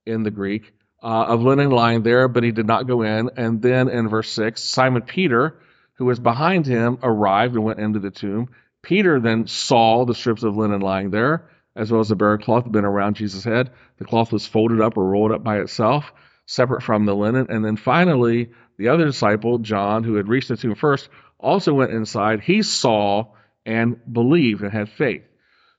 [0.04, 3.30] in the Greek uh, of linen lying there, but he did not go in.
[3.36, 5.60] And then in verse six, Simon Peter,
[5.94, 8.48] who was behind him, arrived and went into the tomb.
[8.82, 12.70] Peter then saw the strips of linen lying there, as well as the burial cloth
[12.70, 13.70] been around Jesus' head.
[13.98, 16.12] The cloth was folded up or rolled up by itself,
[16.46, 17.46] separate from the linen.
[17.48, 21.92] And then finally, the other disciple, John, who had reached the tomb first, also went
[21.92, 22.40] inside.
[22.40, 23.26] He saw
[23.64, 25.22] and believed and had faith.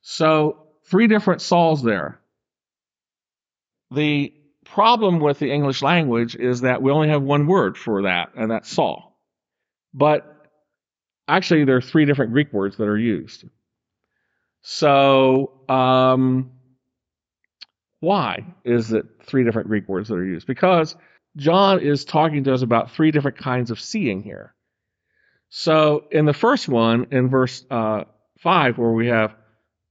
[0.02, 2.20] So, three different Sauls there.
[3.92, 4.34] The
[4.66, 8.52] problem with the English language is that we only have one word for that, and
[8.52, 9.18] that's Saul.
[9.94, 10.26] But
[11.28, 13.46] actually, there are three different Greek words that are used.
[14.62, 16.52] So, um,
[18.04, 20.46] why is it three different Greek words that are used?
[20.46, 20.94] Because
[21.38, 24.54] John is talking to us about three different kinds of seeing here.
[25.48, 28.04] So, in the first one, in verse uh,
[28.40, 29.34] 5, where we have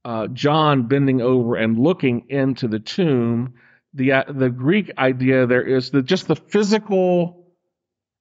[0.05, 3.55] uh, John bending over and looking into the tomb,
[3.95, 7.47] the, uh, the Greek idea there is the, just the physical,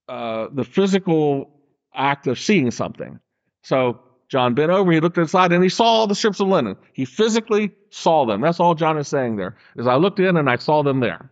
[0.08, 1.60] uh, the physical
[1.94, 3.20] act of seeing something.
[3.62, 4.00] So,
[4.32, 6.76] John bent over, he looked inside, and he saw all the strips of linen.
[6.94, 8.40] He physically saw them.
[8.40, 9.58] That's all John is saying there.
[9.76, 11.30] Is I looked in and I saw them there.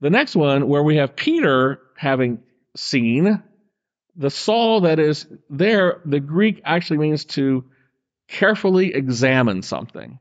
[0.00, 2.40] The next one, where we have Peter having
[2.74, 3.40] seen,
[4.16, 7.66] the saw that is there, the Greek actually means to
[8.26, 10.18] carefully examine something.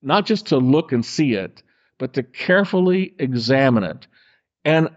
[0.00, 1.64] Not just to look and see it,
[1.98, 4.06] but to carefully examine it.
[4.64, 4.90] And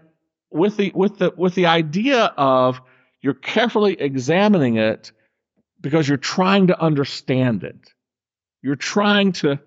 [0.52, 2.80] with the with the with the idea of
[3.22, 5.12] you're carefully examining it
[5.80, 7.78] because you're trying to understand it.
[8.62, 9.60] You're trying to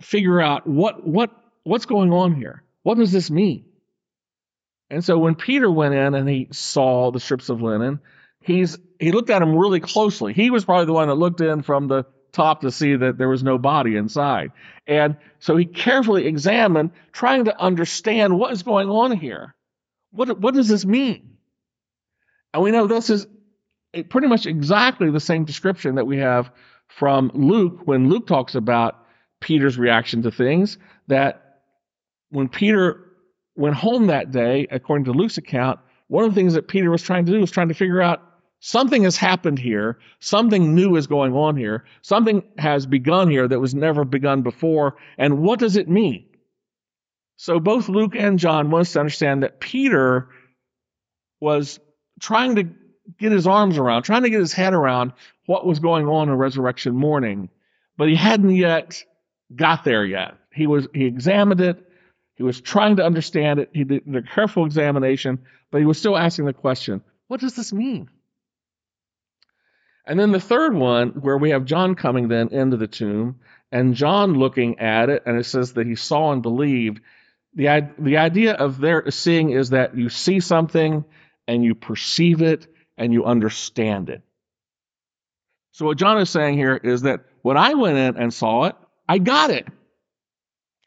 [0.00, 1.30] figure out what what
[1.64, 2.62] what's going on here.
[2.82, 3.64] What does this mean?
[4.90, 8.00] And so when Peter went in and he saw the strips of linen,
[8.40, 10.32] he's he looked at them really closely.
[10.32, 13.28] He was probably the one that looked in from the top to see that there
[13.28, 14.52] was no body inside.
[14.86, 19.54] And so he carefully examined, trying to understand what is going on here.
[20.10, 21.37] What what does this mean?
[22.54, 23.26] And we know this is
[24.08, 26.50] pretty much exactly the same description that we have
[26.88, 29.04] from Luke when Luke talks about
[29.40, 30.78] Peter's reaction to things.
[31.08, 31.60] That
[32.30, 33.04] when Peter
[33.56, 37.02] went home that day, according to Luke's account, one of the things that Peter was
[37.02, 38.22] trying to do was trying to figure out
[38.60, 43.60] something has happened here, something new is going on here, something has begun here that
[43.60, 46.24] was never begun before, and what does it mean?
[47.36, 50.28] So both Luke and John want us to understand that Peter
[51.40, 51.78] was
[52.20, 52.68] trying to
[53.18, 55.12] get his arms around, trying to get his head around
[55.46, 57.48] what was going on on resurrection morning,
[57.96, 59.02] but he hadn't yet
[59.54, 60.34] got there yet.
[60.52, 61.88] He was he examined it,
[62.36, 65.38] he was trying to understand it, he did a careful examination,
[65.70, 68.10] but he was still asking the question, what does this mean?
[70.06, 73.94] And then the third one, where we have John coming then into the tomb, and
[73.94, 77.00] John looking at it, and it says that he saw and believed.
[77.54, 81.04] The, the idea of their seeing is that you see something
[81.48, 84.22] and you perceive it and you understand it.
[85.72, 88.76] So, what John is saying here is that when I went in and saw it,
[89.08, 89.66] I got it.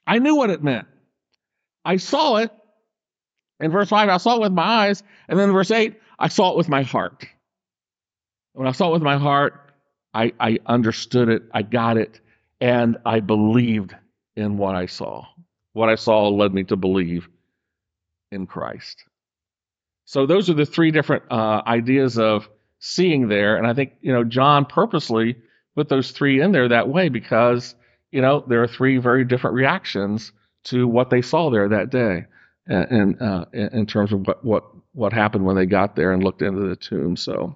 [0.06, 0.88] I knew what it meant.
[1.84, 2.52] I saw it.
[3.60, 5.04] In verse 5, I saw it with my eyes.
[5.28, 7.26] And then in verse 8, I saw it with my heart.
[8.54, 9.72] When I saw it with my heart,
[10.14, 12.20] I, I understood it, I got it,
[12.60, 13.96] and I believed
[14.36, 15.26] in what I saw.
[15.74, 17.30] What I saw led me to believe
[18.32, 19.06] in Christ.
[20.12, 22.50] So those are the three different uh, ideas of
[22.80, 25.38] seeing there, and I think you know John purposely
[25.74, 27.76] put those three in there that way because
[28.12, 30.34] you know there are three very different reactions
[30.66, 32.26] to what they saw there that day,
[32.68, 36.42] and, uh, in terms of what what what happened when they got there and looked
[36.42, 37.16] into the tomb.
[37.16, 37.56] So.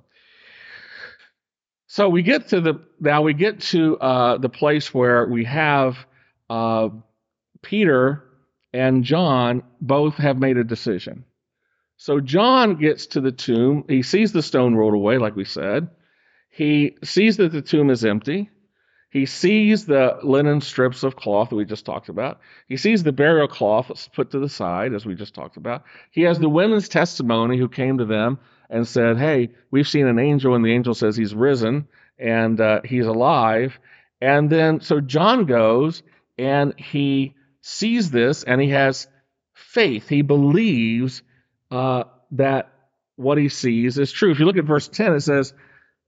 [1.87, 5.97] So we get to the now we get to uh, the place where we have
[6.49, 6.87] uh,
[7.61, 8.23] Peter
[8.71, 11.25] and John both have made a decision.
[11.97, 13.85] So John gets to the tomb.
[13.87, 15.89] He sees the stone rolled away, like we said.
[16.49, 18.49] He sees that the tomb is empty.
[19.09, 22.41] He sees the linen strips of cloth that we just talked about.
[22.67, 25.83] He sees the burial cloth put to the side, as we just talked about.
[26.11, 28.39] He has the women's testimony who came to them
[28.69, 31.87] and said, Hey, we've seen an angel, and the angel says he's risen
[32.19, 33.79] and uh, he's alive.
[34.19, 36.03] And then, so John goes
[36.37, 39.07] and he sees this and he has
[39.53, 40.09] faith.
[40.09, 41.21] He believes
[41.75, 42.71] uh, that
[43.17, 44.31] what he sees is true.
[44.31, 45.53] If you look at verse 10, it says,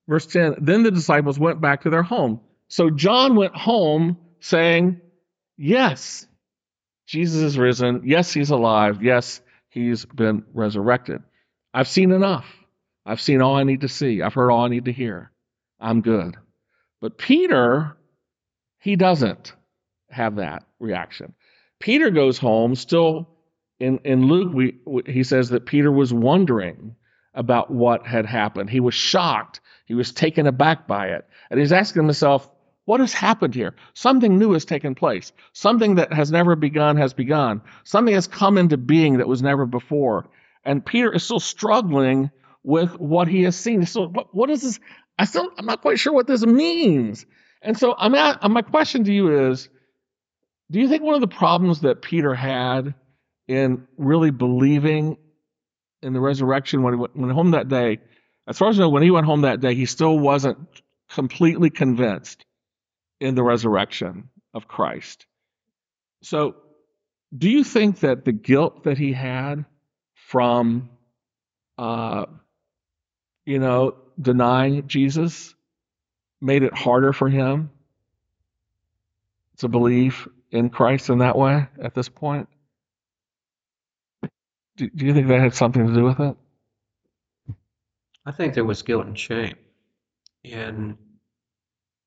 [0.08, 2.40] verse 10, then the disciples went back to their home.
[2.70, 5.02] So John went home saying,
[5.58, 6.28] Yes,
[7.08, 8.04] Jesus is risen.
[8.06, 9.02] Yes, he's alive.
[9.02, 11.24] Yes, he's been resurrected.
[11.74, 12.46] I've seen enough.
[13.06, 14.22] I've seen all I need to see.
[14.22, 15.32] I've heard all I need to hear.
[15.80, 16.36] I'm good.
[17.02, 17.98] But Peter,
[18.80, 19.54] he doesn't
[20.10, 21.34] have that reaction.
[21.80, 23.37] Peter goes home still
[23.80, 26.96] in, in Luke, we, he says that Peter was wondering
[27.34, 28.70] about what had happened.
[28.70, 29.62] He was shocked.
[29.86, 31.28] He was taken aback by it.
[31.50, 32.50] And he's asking himself,
[32.86, 33.76] what has happened here?
[33.94, 35.32] Something new has taken place.
[35.54, 37.62] Something that has never begun has begun.
[37.84, 40.28] Something has come into being that was never before.
[40.64, 42.32] And Peter is still struggling
[42.64, 43.86] with what he has seen.
[43.86, 44.80] So, what, what is this?
[45.20, 47.26] I still, I'm not quite sure what this means.
[47.62, 49.70] And so, I'm at, my question to you is
[50.72, 52.96] Do you think one of the problems that Peter had
[53.48, 55.18] in really believing
[56.02, 58.00] in the resurrection when he went home that day,
[58.48, 60.58] as far as I know, when he went home that day, he still wasn't
[61.10, 62.46] completely convinced
[63.20, 65.26] in the resurrection of Christ.
[66.22, 66.56] So,
[67.38, 69.66] do you think that the guilt that he had
[70.14, 70.90] from,
[71.78, 72.26] uh,
[73.46, 75.54] you know, denying Jesus
[76.40, 77.72] made it harder for him
[79.58, 82.48] to believe in Christ in that way at this point?
[84.78, 86.38] Do, do you think that had something to do with it?
[88.26, 89.56] I think there was guilt and shame.
[90.46, 90.98] And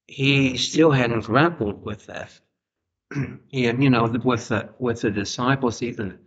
[0.06, 2.30] he still hadn't grappled with that.
[3.10, 6.18] and, you know, with the, with the disciples even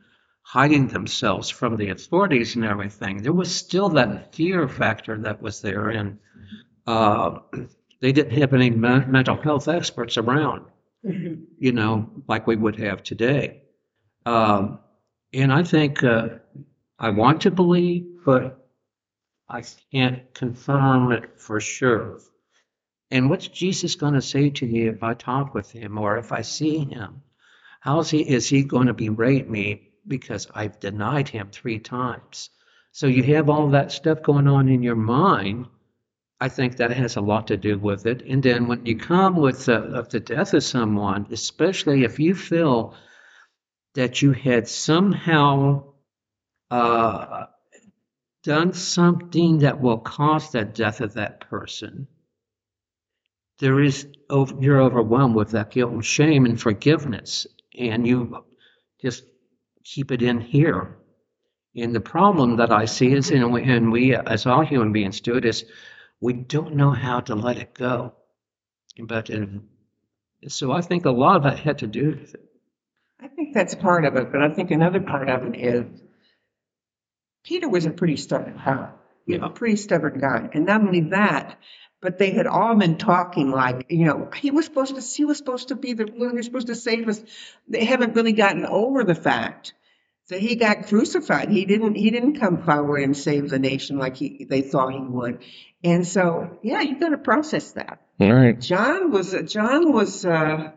[0.42, 5.62] hiding themselves from the authorities and everything, there was still that fear factor that was
[5.62, 5.90] there.
[5.90, 6.20] And
[6.86, 7.40] uh,
[8.02, 10.66] they didn't have any mental health experts around,
[11.04, 13.62] you know, like we would have today.
[14.26, 14.80] Um,
[15.34, 16.30] and I think uh,
[17.00, 18.68] I want to believe, but
[19.50, 22.20] I can't confirm it for sure.
[23.12, 26.32] And what's Jesus going to say to me if I talk with him or if
[26.32, 27.22] I see him?
[27.80, 32.50] How is he, is he going to berate me because I've denied him three times?
[32.92, 35.68] So you have all that stuff going on in your mind.
[36.40, 38.24] I think that has a lot to do with it.
[38.24, 42.36] And then when you come with the, of the death of someone, especially if you
[42.36, 42.96] feel
[43.94, 45.84] that you had somehow
[46.72, 47.46] uh,
[48.44, 52.08] done something that will cause the death of that person,
[53.60, 54.08] there is
[54.60, 58.44] you're overwhelmed with that guilt and shame and forgiveness, and you
[59.02, 59.24] just
[59.84, 60.98] keep it in here.
[61.76, 65.22] And the problem that I see is, and we, and we as all human beings
[65.22, 65.66] do it, is
[66.20, 68.14] we don't know how to let it go.
[69.00, 69.68] But and
[70.48, 72.53] so I think a lot of that had to do with it.
[73.54, 75.86] Think that's part of it, but I think another part of it is
[77.44, 78.90] Peter was a pretty stubborn guy,
[79.26, 80.50] you know, a pretty stubborn guy.
[80.54, 81.58] And not only that,
[82.02, 85.38] but they had all been talking like, you know, he was supposed to, he was
[85.38, 87.22] supposed to be the one who's supposed to save us.
[87.68, 89.74] They haven't really gotten over the fact
[90.30, 91.50] that he got crucified.
[91.50, 95.00] He didn't, he didn't come forward and save the nation like he, they thought he
[95.00, 95.44] would.
[95.84, 98.02] And so, yeah, you've got to process that.
[98.20, 98.60] All right.
[98.60, 100.72] John was, John was, uh,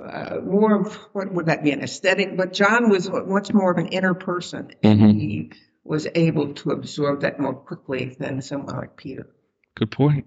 [0.00, 3.78] uh, more of what would that be an aesthetic, but John was much more of
[3.78, 4.72] an inner person.
[4.82, 5.14] Mhm.
[5.20, 5.52] He
[5.84, 9.28] was able to absorb that more quickly than someone like Peter.
[9.74, 10.26] Good point.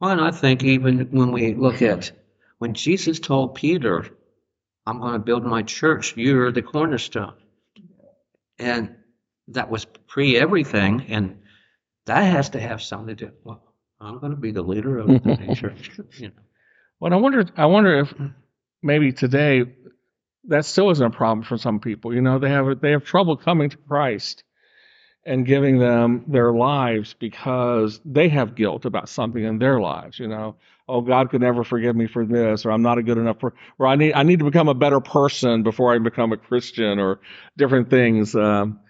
[0.00, 2.12] Well, and I think even when we look at
[2.58, 4.06] when Jesus told Peter,
[4.86, 7.34] I'm going to build my church, you're the cornerstone.
[8.58, 8.96] And
[9.48, 11.02] that was pre everything.
[11.08, 11.38] And
[12.06, 13.32] that has to have something to do.
[13.44, 13.62] Well,
[14.00, 15.90] I'm going to be the leader of the church.
[16.18, 16.34] You know.
[17.00, 17.44] Well, I wonder.
[17.56, 18.14] I wonder if
[18.82, 19.64] maybe today
[20.48, 22.14] that still isn't a problem for some people.
[22.14, 24.44] You know, they have they have trouble coming to Christ
[25.26, 30.18] and giving them their lives because they have guilt about something in their lives.
[30.18, 30.56] You know,
[30.88, 33.54] oh God could never forgive me for this, or I'm not a good enough for,
[33.78, 36.98] or I need I need to become a better person before I become a Christian,
[36.98, 37.20] or
[37.56, 38.34] different things.
[38.34, 38.80] Um,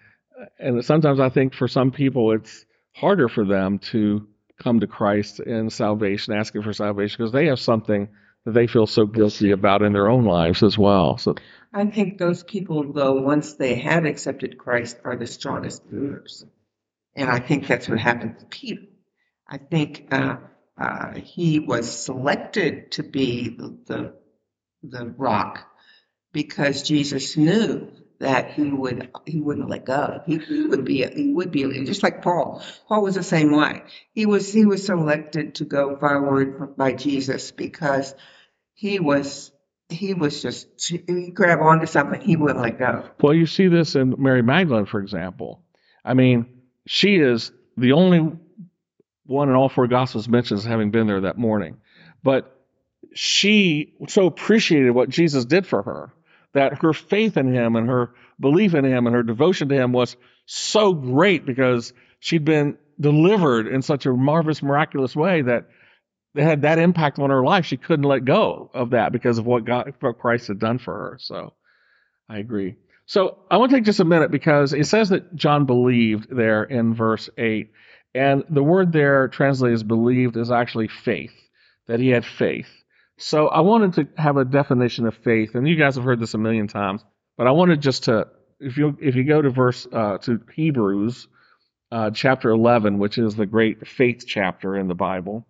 [0.58, 4.26] and sometimes I think for some people it's harder for them to
[4.62, 8.08] come to Christ in salvation, asking for salvation, because they have something
[8.48, 11.18] that they feel so guilty about in their own lives as well.
[11.18, 11.34] So
[11.72, 16.46] I think those people, though, once they have accepted Christ, are the strongest believers.
[17.14, 18.82] And I think that's what happened to Peter.
[19.46, 20.36] I think uh,
[20.80, 24.14] uh, he was selected to be the, the,
[24.82, 25.66] the rock
[26.32, 27.90] because Jesus knew
[28.20, 30.22] that he would he wouldn't let go.
[30.26, 32.62] He, he would be he would be just like Paul.
[32.88, 33.82] Paul was the same way.
[34.12, 38.14] He was he was selected to go forward by Jesus because
[38.78, 39.50] he was
[39.88, 43.04] he was just he grabbed onto something he wouldn't let go.
[43.20, 45.64] Well, you see this in Mary Magdalene, for example.
[46.04, 46.46] I mean,
[46.86, 48.36] she is the only
[49.26, 51.78] one in all four Gospels mentions having been there that morning.
[52.22, 52.56] But
[53.14, 56.12] she so appreciated what Jesus did for her
[56.52, 59.92] that her faith in him and her belief in him and her devotion to him
[59.92, 60.16] was
[60.46, 65.66] so great because she'd been delivered in such a marvelous, miraculous way that
[66.34, 67.66] it had that impact on her life.
[67.66, 70.94] She couldn't let go of that because of what God, what Christ had done for
[70.94, 71.18] her.
[71.20, 71.54] So
[72.28, 72.76] I agree.
[73.06, 76.62] So I want to take just a minute because it says that John believed there
[76.62, 77.70] in verse 8.
[78.14, 81.32] And the word there translated as believed is actually faith,
[81.86, 82.68] that he had faith.
[83.16, 86.34] So I wanted to have a definition of faith, and you guys have heard this
[86.34, 87.04] a million times,
[87.36, 88.28] but I wanted just to,
[88.60, 91.26] if you if you go to verse uh, to Hebrews
[91.90, 95.46] uh, chapter 11, which is the great faith chapter in the Bible,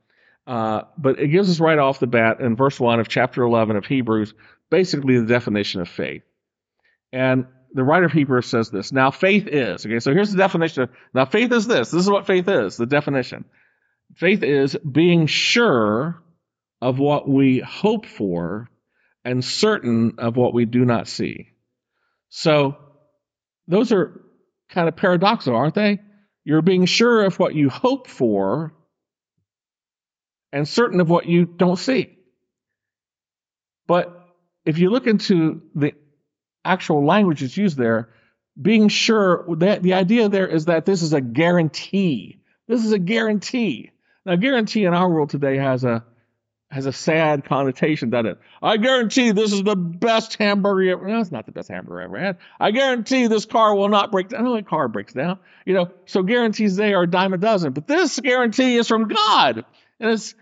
[0.48, 3.76] uh, but it gives us right off the bat in verse one of chapter 11
[3.76, 4.32] of Hebrews,
[4.70, 6.22] basically the definition of faith,
[7.12, 8.90] and the writer of Hebrews says this.
[8.90, 10.00] Now faith is okay.
[10.00, 10.88] So here's the definition.
[11.12, 11.90] Now faith is this.
[11.90, 12.78] This is what faith is.
[12.78, 13.44] The definition.
[14.16, 16.22] Faith is being sure
[16.80, 18.70] of what we hope for
[19.26, 21.48] and certain of what we do not see.
[22.30, 22.78] So
[23.66, 24.18] those are
[24.70, 25.98] kind of paradoxical, aren't they?
[26.42, 28.72] You're being sure of what you hope for
[30.52, 32.16] and certain of what you don't see.
[33.86, 34.28] But
[34.64, 35.94] if you look into the
[36.64, 38.10] actual language that's used there,
[38.60, 42.40] being sure that the idea there is that this is a guarantee.
[42.66, 43.92] This is a guarantee.
[44.26, 46.04] Now, guarantee in our world today has a
[46.70, 48.38] has a sad connotation, doesn't it?
[48.62, 51.08] I guarantee this is the best hamburger ever.
[51.08, 52.38] No, it's not the best hamburger I ever had.
[52.60, 54.44] I guarantee this car will not break down.
[54.44, 55.38] Know a car breaks down.
[55.64, 57.72] You know, so guarantees they are a dime a dozen.
[57.72, 59.64] But this guarantee is from God.
[60.00, 60.34] And it's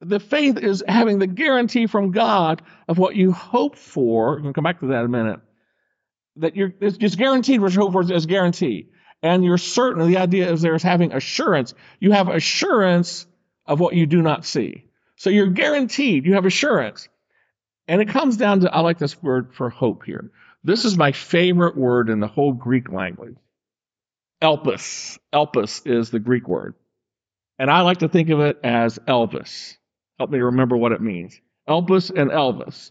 [0.00, 4.40] the faith is having the guarantee from God of what you hope for.
[4.40, 5.40] We'll come back to that in a minute.
[6.36, 8.90] That you're it's guaranteed what you hope for is guaranteed.
[9.22, 11.74] And you're certain the idea is there's having assurance.
[11.98, 13.26] You have assurance
[13.66, 14.84] of what you do not see.
[15.16, 17.08] So you're guaranteed, you have assurance.
[17.88, 20.30] And it comes down to, I like this word for hope here.
[20.62, 23.34] This is my favorite word in the whole Greek language.
[24.40, 25.18] Elpis.
[25.32, 26.74] Elpis is the Greek word.
[27.58, 29.76] And I like to think of it as Elvis.
[30.18, 31.40] Help me remember what it means.
[31.68, 32.90] Elpis and Elvis.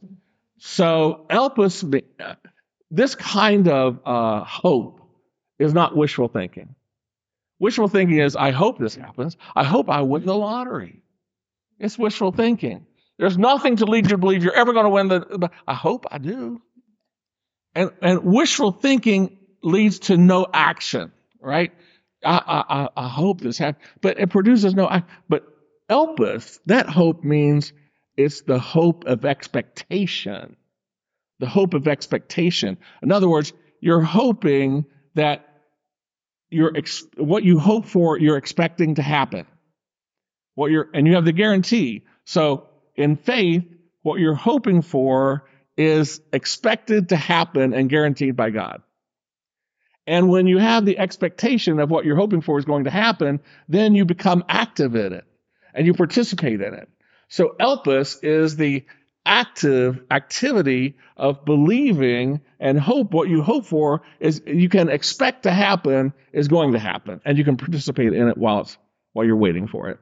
[0.60, 2.04] So Elpis,
[2.92, 5.02] this kind of uh, hope
[5.60, 6.76] is not wishful thinking.
[7.60, 9.36] Wishful thinking is, I hope this happens.
[9.56, 11.02] I hope I win the lottery.
[11.80, 12.86] It's wishful thinking.
[13.18, 15.50] There's nothing to lead you to believe you're ever going to win the.
[15.68, 16.62] I hope I do.
[17.74, 21.72] And and wishful thinking leads to no action, right?
[22.30, 24.88] I I, I hope this happens, but it produces no.
[24.88, 25.46] I, But
[25.90, 27.74] elpis, that hope means
[28.18, 30.58] it's the hope of expectation.
[31.40, 32.78] The hope of expectation.
[33.04, 35.48] In other words, you're hoping that
[36.50, 39.46] you're ex- what you hope for, you're expecting to happen
[40.56, 42.04] what you're and you have the guarantee.
[42.26, 43.64] So in faith,
[44.02, 45.46] what you're hoping for
[45.78, 48.82] is expected to happen and guaranteed by God.
[50.08, 53.42] And when you have the expectation of what you're hoping for is going to happen,
[53.68, 55.26] then you become active in it
[55.74, 56.90] and you participate in it.
[57.28, 58.86] So elpis is the
[59.26, 65.52] active activity of believing and hope what you hope for is you can expect to
[65.52, 68.78] happen is going to happen and you can participate in it while it's
[69.12, 70.00] while you're waiting for it.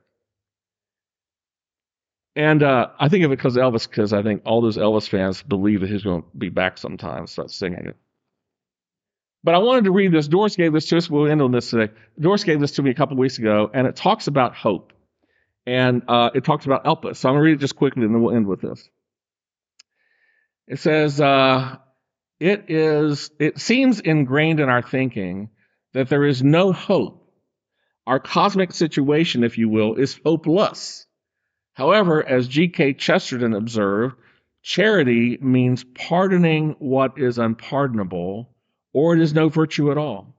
[2.36, 5.41] And uh, I think of it because Elvis, because I think all those Elvis fans
[5.41, 7.95] believe that he's going to be back sometime, start singing it.
[9.45, 10.27] But I wanted to read this.
[10.27, 11.07] Doris gave this to us.
[11.07, 11.93] We'll end on this today.
[12.19, 14.91] Doris gave this to me a couple weeks ago, and it talks about hope.
[15.67, 17.17] And uh, it talks about Elpis.
[17.17, 18.89] So I'm going to read it just quickly, and then we'll end with this.
[20.67, 21.77] It says, uh,
[22.39, 25.49] it is, it seems ingrained in our thinking
[25.93, 27.31] that there is no hope.
[28.07, 31.05] Our cosmic situation, if you will, is hopeless.
[31.73, 32.93] However, as G.K.
[32.93, 34.15] Chesterton observed,
[34.63, 38.55] charity means pardoning what is unpardonable,
[38.95, 40.33] or it is no virtue at all.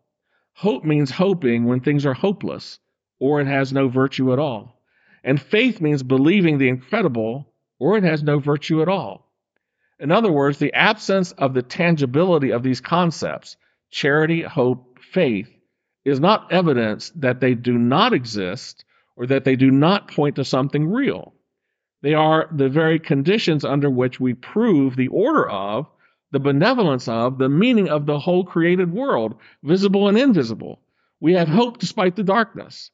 [0.54, 2.78] Hope means hoping when things are hopeless,
[3.20, 4.80] or it has no virtue at all.
[5.22, 9.30] And faith means believing the incredible, or it has no virtue at all.
[10.00, 13.58] In other words, the absence of the tangibility of these concepts,
[13.90, 15.50] charity, hope, faith,
[16.06, 18.86] is not evidence that they do not exist
[19.16, 21.34] or that they do not point to something real.
[22.00, 25.90] They are the very conditions under which we prove the order of,
[26.36, 30.82] the benevolence of, the meaning of the whole created world, visible and invisible.
[31.18, 32.90] We have hope despite the darkness,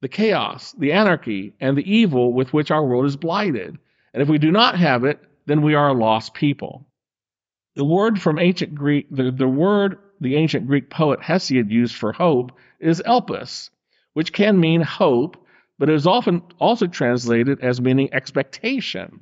[0.00, 3.78] the chaos, the anarchy, and the evil with which our world is blighted.
[4.12, 6.84] And if we do not have it, then we are a lost people.
[7.76, 12.10] The word from ancient Greek, the, the word the ancient Greek poet Hesiod used for
[12.10, 13.70] hope is elpis,
[14.14, 15.36] which can mean hope,
[15.78, 19.20] but it is often also translated as meaning expectation.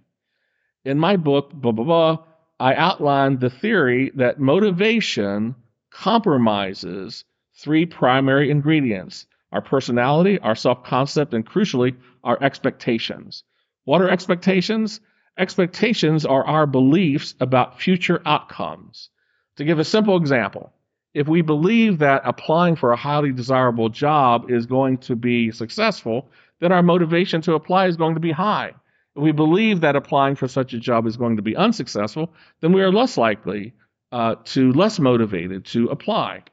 [0.87, 2.19] In my book, blah, blah, blah,
[2.61, 5.55] I outlined the theory that motivation
[5.91, 13.45] compromises three primary ingredients our personality, our self concept, and crucially, our expectations.
[13.85, 15.01] What are expectations?
[15.39, 19.09] Expectations are our beliefs about future outcomes.
[19.57, 20.73] To give a simple example,
[21.15, 26.31] if we believe that applying for a highly desirable job is going to be successful,
[26.61, 28.75] then our motivation to apply is going to be high.
[29.19, 32.83] We believe that applying for such a job is going to be unsuccessful, then we
[32.83, 33.75] are less likely
[34.13, 36.45] uh, to, less motivated to apply.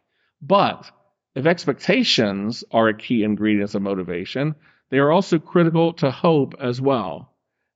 [0.42, 0.90] But
[1.36, 4.56] if expectations are a key ingredient of motivation,
[4.90, 7.32] they are also critical to hope as well.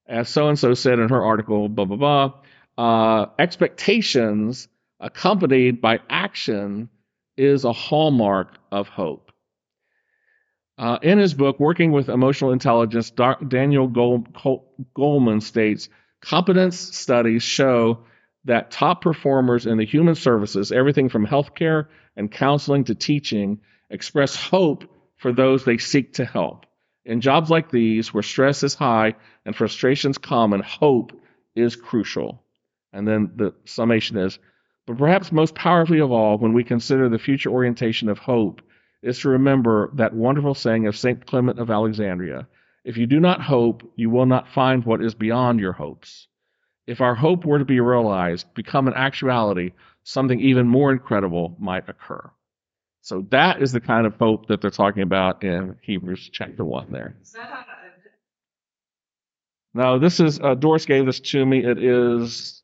[0.08, 2.34] As so and so said in her article, blah, blah, blah,
[2.78, 4.68] uh, expectations
[5.00, 6.90] accompanied by action
[7.38, 9.29] is a hallmark of hope.
[10.80, 15.90] Uh, in his book, Working with Emotional Intelligence, Daniel Goleman states
[16.22, 18.00] competence studies show
[18.46, 23.60] that top performers in the human services, everything from healthcare and counseling to teaching,
[23.90, 24.86] express hope
[25.18, 26.66] for those they seek to help.
[27.04, 29.16] In jobs like these, where stress is high
[29.46, 31.12] and frustrations common, hope
[31.56, 32.42] is crucial.
[32.94, 34.40] And then the summation is
[34.90, 38.64] but perhaps most powerfully of all, when we consider the future orientation of hope,
[39.02, 41.26] is to remember that wonderful saying of St.
[41.26, 42.48] Clement of Alexandria
[42.84, 46.28] if you do not hope, you will not find what is beyond your hopes.
[46.88, 49.74] If our hope were to be realized, become an actuality,
[50.04, 52.32] something even more incredible might occur.
[53.02, 56.88] So that is the kind of hope that they're talking about in Hebrews chapter 1
[56.92, 57.16] there.
[59.74, 61.64] Now, this is, uh, Doris gave this to me.
[61.64, 62.64] It is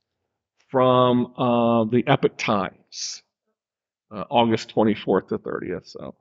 [0.70, 3.22] from uh, the Epoch Times,
[4.12, 5.88] uh, August 24th to 30th.
[5.88, 6.16] So,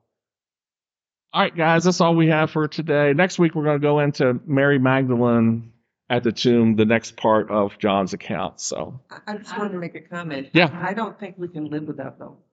[1.34, 3.12] all right, guys, that's all we have for today.
[3.12, 5.72] Next week, we're going to go into Mary Magdalene
[6.08, 8.60] at the tomb, the next part of John's account.
[8.60, 10.50] So, I- I just wanted to make a comment.
[10.52, 10.70] Yeah.
[10.72, 12.46] I don't think we can live without hope.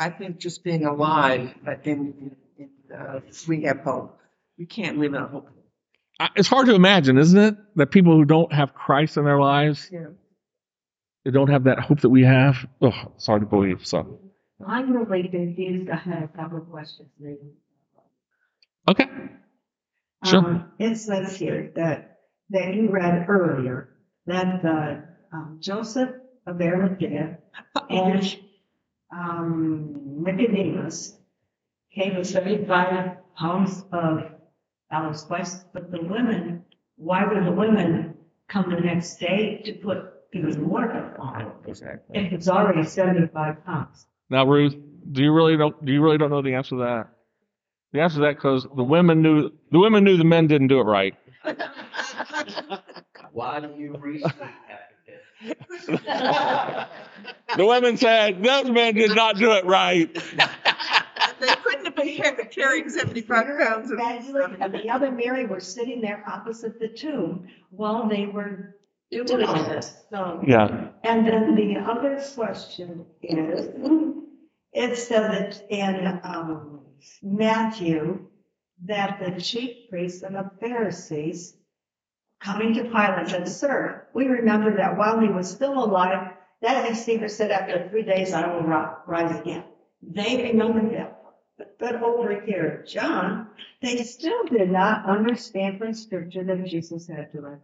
[0.00, 4.18] I think just being alive, but in, in, uh, we have hope.
[4.58, 5.48] We can't live without hope.
[6.36, 9.90] It's hard to imagine, isn't it, that people who don't have Christ in their lives,
[9.92, 10.06] Yeah.
[11.24, 12.56] they don't have that hope that we have.
[12.80, 13.86] Oh, it's hard to believe.
[13.86, 14.18] So,
[14.66, 15.90] I'm really confused.
[15.90, 17.08] I have a couple of questions.
[17.20, 17.38] maybe.
[18.88, 19.06] Okay,
[20.24, 20.38] Sure.
[20.38, 22.18] Um, It says here that,
[22.50, 26.10] that you read earlier, that the, um, Joseph
[26.46, 27.38] of Arimathea
[27.90, 28.38] and,
[29.10, 31.18] um, Nicodemus
[31.94, 34.30] came with seventy-five pounds of
[34.90, 36.64] olive spice, but the women,
[36.96, 38.14] why would the women
[38.48, 42.18] come the next day to put even more on exactly.
[42.18, 44.06] If it's already seventy-five pounds.
[44.30, 44.74] Now, Ruth,
[45.10, 45.84] do you really don't?
[45.84, 47.08] Do you really don't know the answer to that?
[47.92, 50.80] The answer to that because the women knew the women knew the men didn't do
[50.80, 51.14] it right.
[53.32, 54.30] Why do you reason
[57.56, 60.10] The women said those men did not do it right.
[61.40, 63.98] They couldn't have been car- carrying seventy-five pounds of.
[63.98, 68.76] Magdalene and the other Mary were sitting there opposite the tomb while they were
[69.10, 70.04] doing this.
[70.10, 70.88] So, Yeah.
[71.02, 73.68] and then the other question is,
[74.72, 76.71] it says it in, um,
[77.22, 78.26] Matthew
[78.84, 81.56] that the chief priests and the Pharisees
[82.40, 87.28] coming to Pilate said, Sir, we remember that while he was still alive, that deceiver
[87.28, 89.64] said, after three days I will rise again.
[90.02, 91.18] They remembered that.
[91.58, 93.48] But, but over here, John,
[93.80, 97.58] they still did not understand from scripture that Jesus had to rise.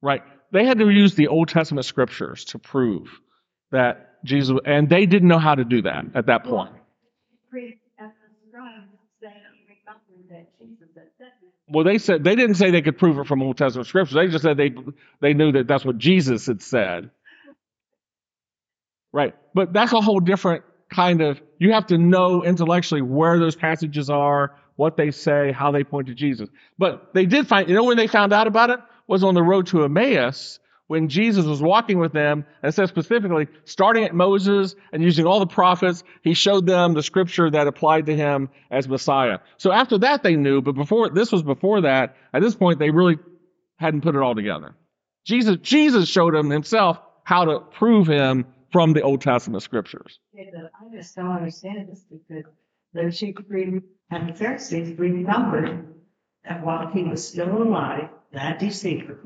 [0.00, 0.22] Right.
[0.52, 3.08] They had to use the Old Testament scriptures to prove
[3.70, 6.72] that Jesus, and they didn't know how to do that at that point.
[11.68, 14.14] Well, they said they didn't say they could prove it from Old Testament scriptures.
[14.14, 14.74] They just said they
[15.20, 17.10] they knew that that's what Jesus had said.
[19.12, 19.34] Right.
[19.54, 21.40] But that's a whole different kind of.
[21.58, 26.08] You have to know intellectually where those passages are, what they say, how they point
[26.08, 26.48] to Jesus.
[26.78, 27.68] But they did find.
[27.68, 30.58] You know when they found out about it was on the road to Emmaus
[30.92, 35.24] when Jesus was walking with them, and it says specifically, starting at Moses and using
[35.24, 39.38] all the prophets, he showed them the scripture that applied to him as Messiah.
[39.56, 42.14] So after that, they knew, but before this was before that.
[42.34, 43.16] At this point, they really
[43.76, 44.74] hadn't put it all together.
[45.24, 50.18] Jesus, Jesus showed them himself how to prove him from the Old Testament scriptures.
[50.34, 52.44] But I just don't understand this because
[52.92, 53.36] the chief
[54.10, 55.86] and the Pharisees remembered
[56.44, 59.20] that while he was still alive, that deceiver,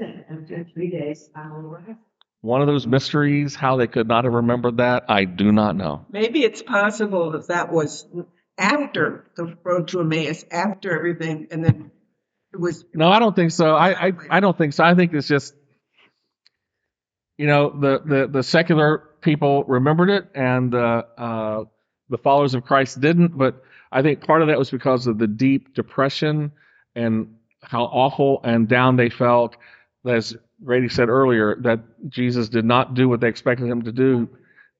[0.00, 1.96] After three days, I will rise.
[2.40, 6.06] One of those mysteries, how they could not have remembered that, I do not know.
[6.10, 8.06] Maybe it's possible that that was
[8.56, 11.90] after the road to Emmaus, after everything, and then
[12.52, 12.84] it was.
[12.94, 13.74] No, I don't think so.
[13.74, 14.84] I, I, I don't think so.
[14.84, 15.52] I think it's just,
[17.36, 21.64] you know, the, the, the secular people remembered it and uh, uh,
[22.08, 23.36] the followers of Christ didn't.
[23.36, 26.52] But I think part of that was because of the deep depression
[26.94, 29.56] and how awful and down they felt.
[30.06, 34.28] As Grady said earlier, that Jesus did not do what they expected him to do,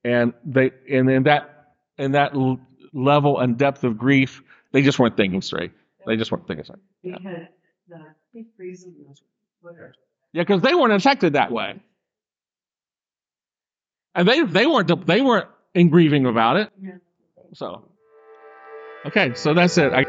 [0.04, 2.60] and they and in that in that l-
[2.92, 4.42] level and depth of grief,
[4.72, 5.72] they just weren't thinking straight.
[6.06, 6.78] They just weren't thinking straight.
[7.02, 7.46] Because
[7.88, 9.20] the chief reason was
[10.32, 11.80] Yeah, because they weren't affected that way,
[14.14, 16.70] and they they weren't they weren't in grieving about it.
[17.54, 17.84] So,
[19.06, 19.92] okay, so that's it.
[19.92, 20.04] I,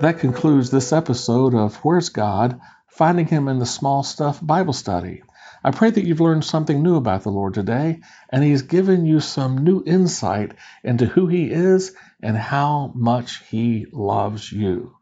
[0.00, 2.60] That concludes this episode of Where's God?
[2.86, 5.22] Finding Him in the Small Stuff Bible Study.
[5.64, 9.20] I pray that you've learned something new about the Lord today, and He's given you
[9.20, 10.52] some new insight
[10.84, 14.94] into who He is and how much He loves you.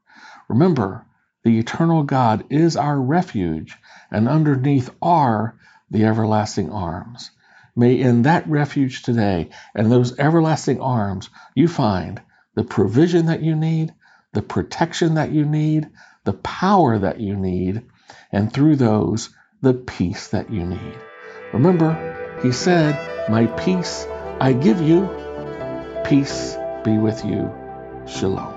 [0.49, 1.05] Remember,
[1.42, 3.76] the eternal God is our refuge,
[4.12, 5.57] and underneath are
[5.90, 7.32] the everlasting arms.
[7.74, 12.22] May in that refuge today and those everlasting arms you find
[12.55, 13.92] the provision that you need,
[14.35, 15.89] the protection that you need,
[16.24, 17.82] the power that you need,
[18.30, 19.30] and through those,
[19.62, 20.99] the peace that you need.
[21.53, 22.99] Remember, he said,
[23.30, 24.07] My peace
[24.41, 25.09] I give you,
[26.05, 27.51] peace be with you.
[28.07, 28.54] Shalom.